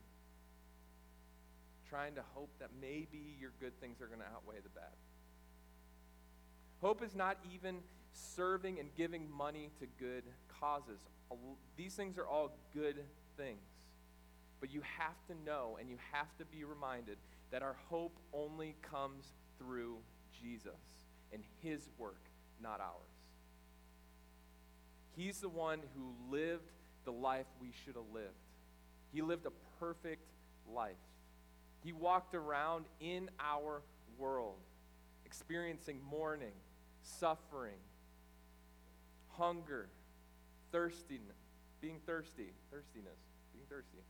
Trying 1.89 2.13
to 2.15 2.21
hope 2.33 2.49
that 2.59 2.71
maybe 2.81 3.37
your 3.39 3.51
good 3.61 3.79
things 3.79 4.01
are 4.01 4.07
going 4.07 4.19
to 4.19 4.25
outweigh 4.35 4.59
the 4.61 4.69
bad. 4.69 4.91
Hope 6.81 7.01
is 7.01 7.15
not 7.15 7.37
even 7.53 7.77
serving 8.11 8.81
and 8.81 8.89
giving 8.97 9.31
money 9.31 9.71
to 9.79 9.85
good 9.97 10.23
causes. 10.59 10.99
These 11.77 11.93
things 11.93 12.17
are 12.17 12.27
all 12.27 12.57
good 12.73 12.97
things. 13.37 13.63
But 14.59 14.73
you 14.73 14.81
have 14.99 15.15
to 15.29 15.45
know 15.45 15.77
and 15.79 15.89
you 15.89 15.95
have 16.11 16.35
to 16.39 16.43
be 16.43 16.65
reminded 16.65 17.17
that 17.49 17.63
our 17.63 17.77
hope 17.89 18.17
only 18.33 18.75
comes 18.81 19.31
through 19.57 19.99
Jesus 20.37 20.81
and 21.31 21.43
his 21.61 21.87
work, 21.97 22.25
not 22.61 22.81
ours. 22.81 23.15
He's 25.15 25.39
the 25.39 25.47
one 25.47 25.79
who 25.95 26.13
lived 26.29 26.71
the 27.05 27.11
life 27.11 27.45
we 27.61 27.71
should 27.83 27.95
have 27.95 28.11
lived. 28.13 28.33
He 29.13 29.21
lived 29.21 29.45
a 29.45 29.51
perfect 29.79 30.27
life. 30.73 30.95
He 31.83 31.93
walked 31.93 32.35
around 32.35 32.85
in 32.99 33.29
our 33.39 33.81
world, 34.17 34.57
experiencing 35.25 35.99
mourning, 36.09 36.53
suffering, 37.03 37.77
hunger, 39.37 39.87
thirstiness, 40.71 41.37
being 41.81 41.99
thirsty, 42.05 42.53
thirstiness, 42.71 43.19
being 43.53 43.65
thirsty. 43.69 44.03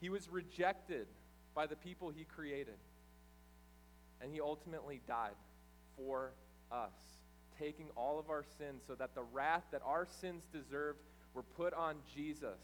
He 0.00 0.08
was 0.08 0.28
rejected 0.28 1.06
by 1.54 1.66
the 1.66 1.76
people 1.76 2.10
he 2.10 2.24
created. 2.24 2.76
And 4.20 4.32
he 4.32 4.40
ultimately 4.40 5.00
died 5.06 5.36
for 5.96 6.32
us, 6.72 6.92
taking 7.58 7.86
all 7.96 8.18
of 8.18 8.30
our 8.30 8.44
sins 8.58 8.82
so 8.86 8.94
that 8.94 9.14
the 9.14 9.22
wrath 9.22 9.64
that 9.72 9.82
our 9.84 10.06
sins 10.20 10.42
deserved 10.52 10.98
were 11.36 11.42
put 11.42 11.74
on 11.74 11.96
Jesus. 12.14 12.58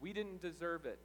We 0.00 0.12
didn't 0.12 0.42
deserve 0.42 0.84
it. 0.84 0.98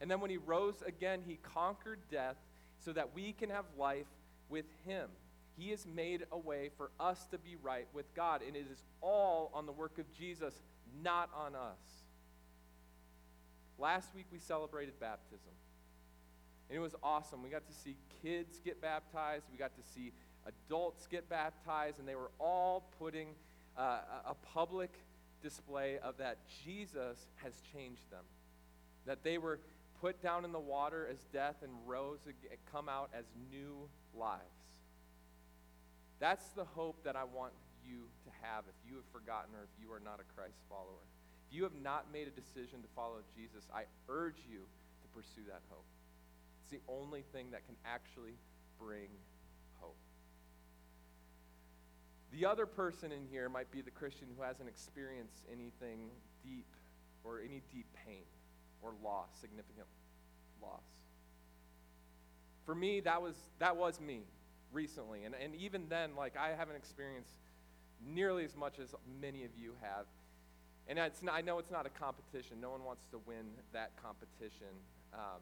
And 0.00 0.10
then 0.10 0.20
when 0.20 0.30
he 0.30 0.36
rose 0.36 0.82
again, 0.84 1.20
he 1.24 1.38
conquered 1.54 2.00
death 2.10 2.36
so 2.84 2.92
that 2.92 3.14
we 3.14 3.32
can 3.32 3.48
have 3.48 3.64
life 3.78 4.06
with 4.50 4.66
him. 4.84 5.08
He 5.56 5.70
has 5.70 5.86
made 5.86 6.26
a 6.32 6.38
way 6.38 6.70
for 6.76 6.90
us 6.98 7.26
to 7.30 7.38
be 7.38 7.56
right 7.62 7.86
with 7.94 8.12
God, 8.14 8.42
and 8.46 8.56
it 8.56 8.66
is 8.70 8.82
all 9.00 9.50
on 9.54 9.66
the 9.66 9.72
work 9.72 9.98
of 9.98 10.12
Jesus, 10.12 10.54
not 11.02 11.30
on 11.36 11.54
us. 11.54 11.78
Last 13.78 14.14
week 14.14 14.26
we 14.32 14.38
celebrated 14.38 14.98
baptism. 14.98 15.52
And 16.68 16.76
it 16.78 16.80
was 16.80 16.94
awesome. 17.02 17.42
We 17.42 17.50
got 17.50 17.66
to 17.66 17.74
see 17.74 17.96
kids 18.22 18.60
get 18.64 18.80
baptized, 18.80 19.44
we 19.52 19.58
got 19.58 19.76
to 19.76 19.82
see 19.94 20.12
adults 20.46 21.06
get 21.06 21.28
baptized, 21.28 21.98
and 22.00 22.08
they 22.08 22.16
were 22.16 22.30
all 22.40 22.84
putting 22.98 23.28
uh, 23.78 23.98
a 24.26 24.34
public 24.52 24.90
display 25.42 25.98
of 25.98 26.18
that 26.18 26.38
Jesus 26.64 27.26
has 27.36 27.52
changed 27.72 28.10
them. 28.10 28.24
That 29.06 29.24
they 29.24 29.38
were 29.38 29.58
put 30.00 30.22
down 30.22 30.44
in 30.44 30.52
the 30.52 30.60
water 30.60 31.08
as 31.10 31.18
death 31.32 31.56
and 31.62 31.72
rose, 31.86 32.18
come 32.70 32.88
out 32.88 33.10
as 33.16 33.24
new 33.50 33.88
lives. 34.18 34.42
That's 36.18 36.46
the 36.54 36.64
hope 36.64 37.02
that 37.04 37.16
I 37.16 37.24
want 37.24 37.52
you 37.86 38.06
to 38.24 38.30
have 38.42 38.64
if 38.68 38.78
you 38.88 38.96
have 38.96 39.06
forgotten 39.12 39.54
or 39.54 39.64
if 39.64 39.74
you 39.82 39.92
are 39.92 40.00
not 40.00 40.20
a 40.22 40.26
Christ 40.38 40.58
follower. 40.68 41.02
If 41.48 41.56
you 41.56 41.62
have 41.64 41.74
not 41.82 42.06
made 42.12 42.28
a 42.28 42.34
decision 42.34 42.80
to 42.82 42.88
follow 42.94 43.22
Jesus, 43.36 43.66
I 43.74 43.84
urge 44.08 44.38
you 44.48 44.62
to 44.62 45.06
pursue 45.14 45.42
that 45.50 45.62
hope. 45.68 45.84
It's 46.62 46.70
the 46.70 46.82
only 46.90 47.24
thing 47.32 47.50
that 47.50 47.66
can 47.66 47.76
actually 47.84 48.34
bring 48.78 49.10
hope. 49.80 49.98
The 52.32 52.46
other 52.46 52.64
person 52.64 53.12
in 53.12 53.26
here 53.30 53.48
might 53.48 53.70
be 53.70 53.82
the 53.82 53.90
Christian 53.90 54.28
who 54.36 54.42
hasn't 54.42 54.68
experienced 54.68 55.44
anything 55.50 56.08
deep 56.42 56.66
or 57.24 57.40
any 57.40 57.62
deep 57.72 57.86
pain 58.06 58.24
or 58.80 58.92
loss, 59.04 59.28
significant 59.40 59.86
loss. 60.62 60.82
For 62.64 62.74
me, 62.74 63.00
that 63.00 63.20
was, 63.20 63.34
that 63.58 63.76
was 63.76 64.00
me 64.00 64.22
recently. 64.72 65.24
And, 65.24 65.34
and 65.34 65.54
even 65.54 65.84
then, 65.88 66.16
like, 66.16 66.36
I 66.36 66.54
haven't 66.56 66.76
experienced 66.76 67.40
nearly 68.06 68.44
as 68.44 68.56
much 68.56 68.78
as 68.78 68.94
many 69.20 69.44
of 69.44 69.50
you 69.56 69.74
have. 69.82 70.06
And 70.88 70.98
it's 70.98 71.22
not, 71.22 71.34
I 71.34 71.42
know 71.42 71.58
it's 71.58 71.70
not 71.70 71.86
a 71.86 71.90
competition. 71.90 72.60
No 72.60 72.70
one 72.70 72.84
wants 72.84 73.04
to 73.12 73.20
win 73.26 73.44
that 73.72 73.90
competition. 74.02 74.72
Um, 75.12 75.40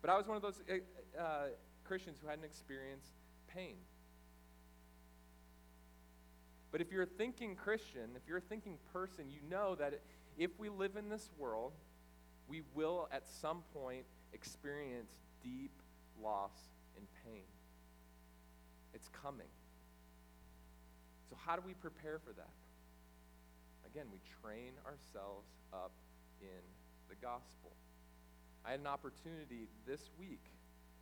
but 0.00 0.10
I 0.10 0.16
was 0.16 0.26
one 0.26 0.36
of 0.36 0.42
those 0.42 0.60
uh, 0.68 1.20
uh, 1.20 1.46
Christians 1.84 2.18
who 2.22 2.28
hadn't 2.28 2.44
experienced 2.44 3.12
pain. 3.54 3.76
But 6.72 6.80
if 6.80 6.92
you're 6.92 7.02
a 7.02 7.06
thinking 7.06 7.56
Christian, 7.56 8.10
if 8.16 8.22
you're 8.28 8.38
a 8.38 8.42
thinking 8.42 8.78
person, 8.92 9.24
you 9.28 9.40
know 9.48 9.74
that 9.76 10.00
if 10.38 10.50
we 10.58 10.68
live 10.68 10.96
in 10.96 11.08
this 11.08 11.28
world, 11.36 11.72
we 12.48 12.62
will 12.74 13.08
at 13.12 13.28
some 13.28 13.62
point 13.74 14.04
experience 14.32 15.10
deep 15.42 15.72
loss 16.22 16.52
and 16.96 17.06
pain. 17.24 17.42
It's 18.94 19.08
coming. 19.08 19.48
So, 21.28 21.36
how 21.44 21.56
do 21.56 21.62
we 21.64 21.74
prepare 21.74 22.18
for 22.18 22.32
that? 22.32 22.54
Again, 23.86 24.06
we 24.12 24.18
train 24.42 24.72
ourselves 24.84 25.48
up 25.72 25.92
in 26.40 26.62
the 27.08 27.14
gospel. 27.16 27.72
I 28.64 28.72
had 28.72 28.80
an 28.80 28.86
opportunity 28.86 29.68
this 29.86 30.10
week 30.18 30.42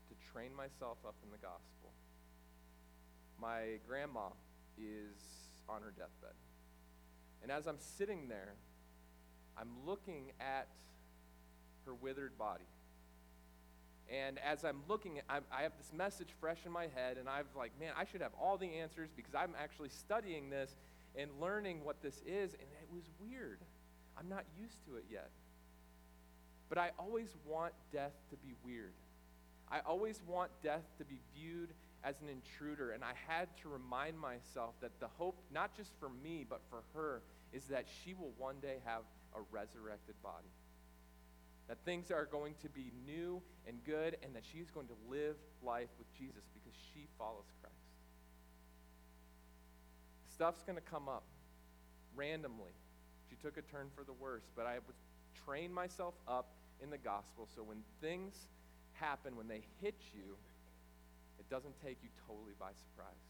to 0.09 0.33
train 0.33 0.55
myself 0.55 0.99
up 1.07 1.15
in 1.25 1.31
the 1.31 1.39
gospel. 1.39 1.93
My 3.41 3.79
grandma 3.87 4.29
is 4.79 5.38
on 5.69 5.83
her 5.83 5.93
deathbed. 5.97 6.35
And 7.43 7.53
as 7.53 7.67
I'm 7.67 7.79
sitting 7.79 8.29
there, 8.29 8.55
I'm 9.57 9.69
looking 9.87 10.33
at 10.41 10.69
her 11.87 11.95
withered 11.95 12.37
body. 12.39 12.65
And 14.11 14.39
as 14.39 14.65
I'm 14.65 14.81
looking, 14.89 15.21
I'm, 15.29 15.45
i 15.53 15.63
have 15.63 15.73
this 15.77 15.93
message 15.93 16.29
fresh 16.41 16.59
in 16.65 16.73
my 16.73 16.87
head, 16.95 17.19
and 17.19 17.29
I'm 17.29 17.45
like, 17.57 17.73
man, 17.79 17.93
I 17.97 18.05
should 18.05 18.23
have 18.23 18.33
all 18.41 18.57
the 18.57 18.79
answers 18.79 19.11
because 19.15 19.35
I'm 19.35 19.55
actually 19.61 19.91
studying 19.91 20.49
this 20.49 20.75
and 21.15 21.31
learning 21.41 21.85
what 21.85 22.03
this 22.03 22.17
is. 22.27 22.55
And 22.55 22.63
it 22.83 22.89
was 22.93 23.05
weird. 23.21 23.59
I'm 24.19 24.29
not 24.29 24.45
used 24.61 24.85
to 24.87 24.97
it 24.97 25.05
yet. 25.11 25.31
But 26.69 26.79
I 26.79 26.91
always 26.99 27.29
want 27.47 27.73
death 27.93 28.13
to 28.31 28.37
be 28.37 28.55
weird. 28.65 28.93
I 29.71 29.81
always 29.81 30.21
want 30.27 30.51
death 30.63 30.85
to 30.99 31.05
be 31.05 31.21
viewed 31.35 31.71
as 32.05 32.21
an 32.21 32.29
intruder. 32.29 32.93
And 32.93 33.03
I 33.05 33.13
had 33.27 33.49
to 33.63 33.69
remind 33.69 34.19
myself 34.19 34.75
that 34.81 34.99
the 35.01 35.09
hope, 35.09 35.39
not 35.53 35.77
just 35.77 35.91
for 35.99 36.09
me, 36.23 36.45
but 36.49 36.61
for 36.71 36.83
her, 36.95 37.23
is 37.53 37.65
that 37.65 37.87
she 38.05 38.15
will 38.15 38.33
one 38.37 38.57
day 38.61 38.77
have 38.85 39.03
a 39.35 39.41
resurrected 39.53 40.15
body 40.23 40.49
that 41.69 41.77
things 41.85 42.11
are 42.11 42.25
going 42.25 42.55
to 42.63 42.69
be 42.71 42.91
new 43.07 43.41
and 43.67 43.77
good, 43.85 44.17
and 44.23 44.35
that 44.35 44.43
she's 44.51 44.71
going 44.71 44.87
to 44.87 44.97
live 45.09 45.37
life 45.63 45.89
with 45.99 46.09
Jesus 46.17 46.43
because 46.55 46.73
she 46.93 47.07
follows 47.19 47.45
Christ. 47.61 47.77
Stuff's 50.33 50.63
going 50.63 50.77
to 50.77 50.91
come 50.91 51.09
up 51.09 51.25
randomly. 52.17 52.73
She 53.29 53.37
took 53.37 53.59
a 53.59 53.63
turn 53.63 53.89
for 53.95 54.03
the 54.03 54.15
worse, 54.15 54.45
but 54.57 54.65
I 54.65 54.75
would 54.75 54.97
train 55.45 55.73
myself 55.73 56.15
up 56.27 56.49
in 56.83 56.89
the 56.89 56.99
gospel 56.99 57.47
so 57.55 57.63
when 57.63 57.83
things 58.01 58.35
happen, 58.95 59.37
when 59.37 59.47
they 59.49 59.63
hit 59.83 59.97
you, 60.15 60.37
it 61.39 61.49
doesn't 61.51 61.75
take 61.85 61.99
you 62.03 62.09
totally 62.27 62.55
by 62.59 62.71
surprise. 62.75 63.25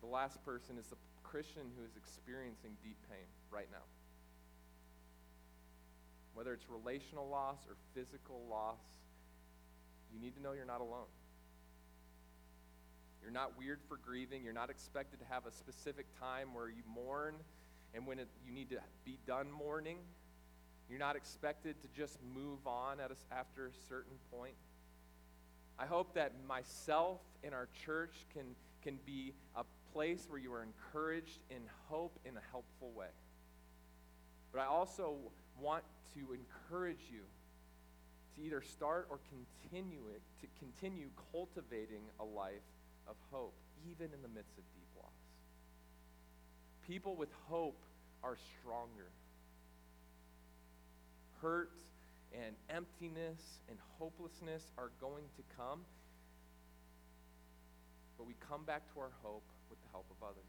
The 0.00 0.06
last 0.06 0.44
person 0.44 0.78
is 0.78 0.86
the 0.86 0.96
Christian 1.22 1.62
who 1.76 1.84
is 1.84 1.96
experiencing 1.96 2.76
deep 2.82 2.96
pain 3.10 3.26
right 3.50 3.68
now. 3.72 3.84
whether 6.36 6.52
it's 6.52 6.68
relational 6.68 7.26
loss 7.26 7.56
or 7.66 7.76
physical 7.94 8.42
loss, 8.50 8.78
you 10.12 10.20
need 10.20 10.36
to 10.36 10.42
know 10.42 10.52
you're 10.52 10.66
not 10.66 10.82
alone. 10.82 11.08
You're 13.22 13.32
not 13.32 13.56
weird 13.58 13.80
for 13.88 13.96
grieving. 13.96 14.44
You're 14.44 14.52
not 14.52 14.68
expected 14.68 15.18
to 15.20 15.24
have 15.30 15.46
a 15.46 15.50
specific 15.50 16.04
time 16.20 16.52
where 16.52 16.68
you 16.68 16.82
mourn 16.86 17.36
and 17.94 18.06
when 18.06 18.18
it, 18.18 18.28
you 18.46 18.52
need 18.52 18.68
to 18.68 18.76
be 19.06 19.18
done 19.26 19.50
mourning. 19.50 19.96
You're 20.88 20.98
not 20.98 21.16
expected 21.16 21.76
to 21.82 21.88
just 21.96 22.18
move 22.34 22.66
on 22.66 23.00
at 23.00 23.10
a, 23.10 23.34
after 23.34 23.66
a 23.66 23.72
certain 23.88 24.16
point. 24.32 24.54
I 25.78 25.86
hope 25.86 26.14
that 26.14 26.32
myself 26.46 27.20
and 27.44 27.52
our 27.52 27.68
church 27.84 28.14
can, 28.32 28.54
can 28.82 28.98
be 29.04 29.34
a 29.56 29.64
place 29.92 30.26
where 30.28 30.38
you 30.38 30.52
are 30.52 30.62
encouraged 30.62 31.40
in 31.50 31.62
hope 31.88 32.18
in 32.24 32.36
a 32.36 32.40
helpful 32.50 32.92
way. 32.94 33.08
But 34.52 34.60
I 34.60 34.66
also 34.66 35.16
want 35.60 35.84
to 36.14 36.32
encourage 36.32 37.10
you 37.10 37.20
to 38.36 38.46
either 38.46 38.62
start 38.62 39.08
or 39.10 39.18
continue 39.28 40.02
it, 40.14 40.22
to 40.40 40.46
continue 40.58 41.08
cultivating 41.32 42.02
a 42.20 42.24
life 42.24 42.64
of 43.08 43.16
hope, 43.30 43.54
even 43.90 44.06
in 44.14 44.22
the 44.22 44.28
midst 44.28 44.56
of 44.56 44.64
deep 44.74 44.88
loss. 44.96 45.12
People 46.86 47.16
with 47.16 47.30
hope 47.48 47.80
are 48.22 48.36
stronger. 48.60 49.10
Hurt 51.46 51.70
and 52.32 52.56
emptiness 52.68 53.60
and 53.68 53.78
hopelessness 54.00 54.64
are 54.76 54.90
going 55.00 55.22
to 55.36 55.42
come, 55.56 55.78
but 58.18 58.26
we 58.26 58.34
come 58.50 58.64
back 58.64 58.82
to 58.92 58.98
our 58.98 59.12
hope 59.22 59.44
with 59.70 59.80
the 59.80 59.88
help 59.92 60.06
of 60.10 60.26
others. 60.26 60.42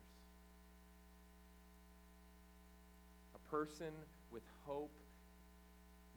A 3.36 3.52
person 3.52 3.94
with 4.32 4.42
hope 4.66 4.90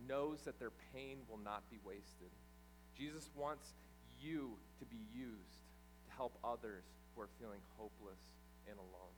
knows 0.08 0.40
that 0.46 0.58
their 0.58 0.72
pain 0.94 1.18
will 1.28 1.40
not 1.44 1.62
be 1.70 1.76
wasted. 1.84 2.30
Jesus 2.96 3.28
wants 3.36 3.74
you 4.18 4.52
to 4.78 4.86
be 4.86 5.02
used 5.14 5.60
to 6.06 6.16
help 6.16 6.38
others 6.42 6.84
who 7.14 7.20
are 7.20 7.28
feeling 7.38 7.60
hopeless 7.76 8.20
and 8.66 8.78
alone. 8.78 9.12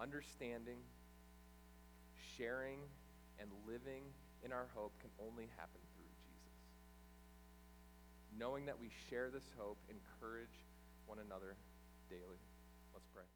Understanding, 0.00 0.78
sharing, 2.38 2.78
and 3.40 3.50
living 3.66 4.02
in 4.44 4.52
our 4.52 4.66
hope 4.74 4.92
can 5.00 5.10
only 5.20 5.48
happen 5.56 5.80
through 5.94 6.10
Jesus. 6.24 6.56
Knowing 8.38 8.66
that 8.66 8.78
we 8.78 8.90
share 9.10 9.30
this 9.30 9.46
hope, 9.58 9.78
encourage 9.88 10.64
one 11.06 11.18
another 11.18 11.56
daily. 12.08 12.40
Let's 12.94 13.06
pray. 13.14 13.35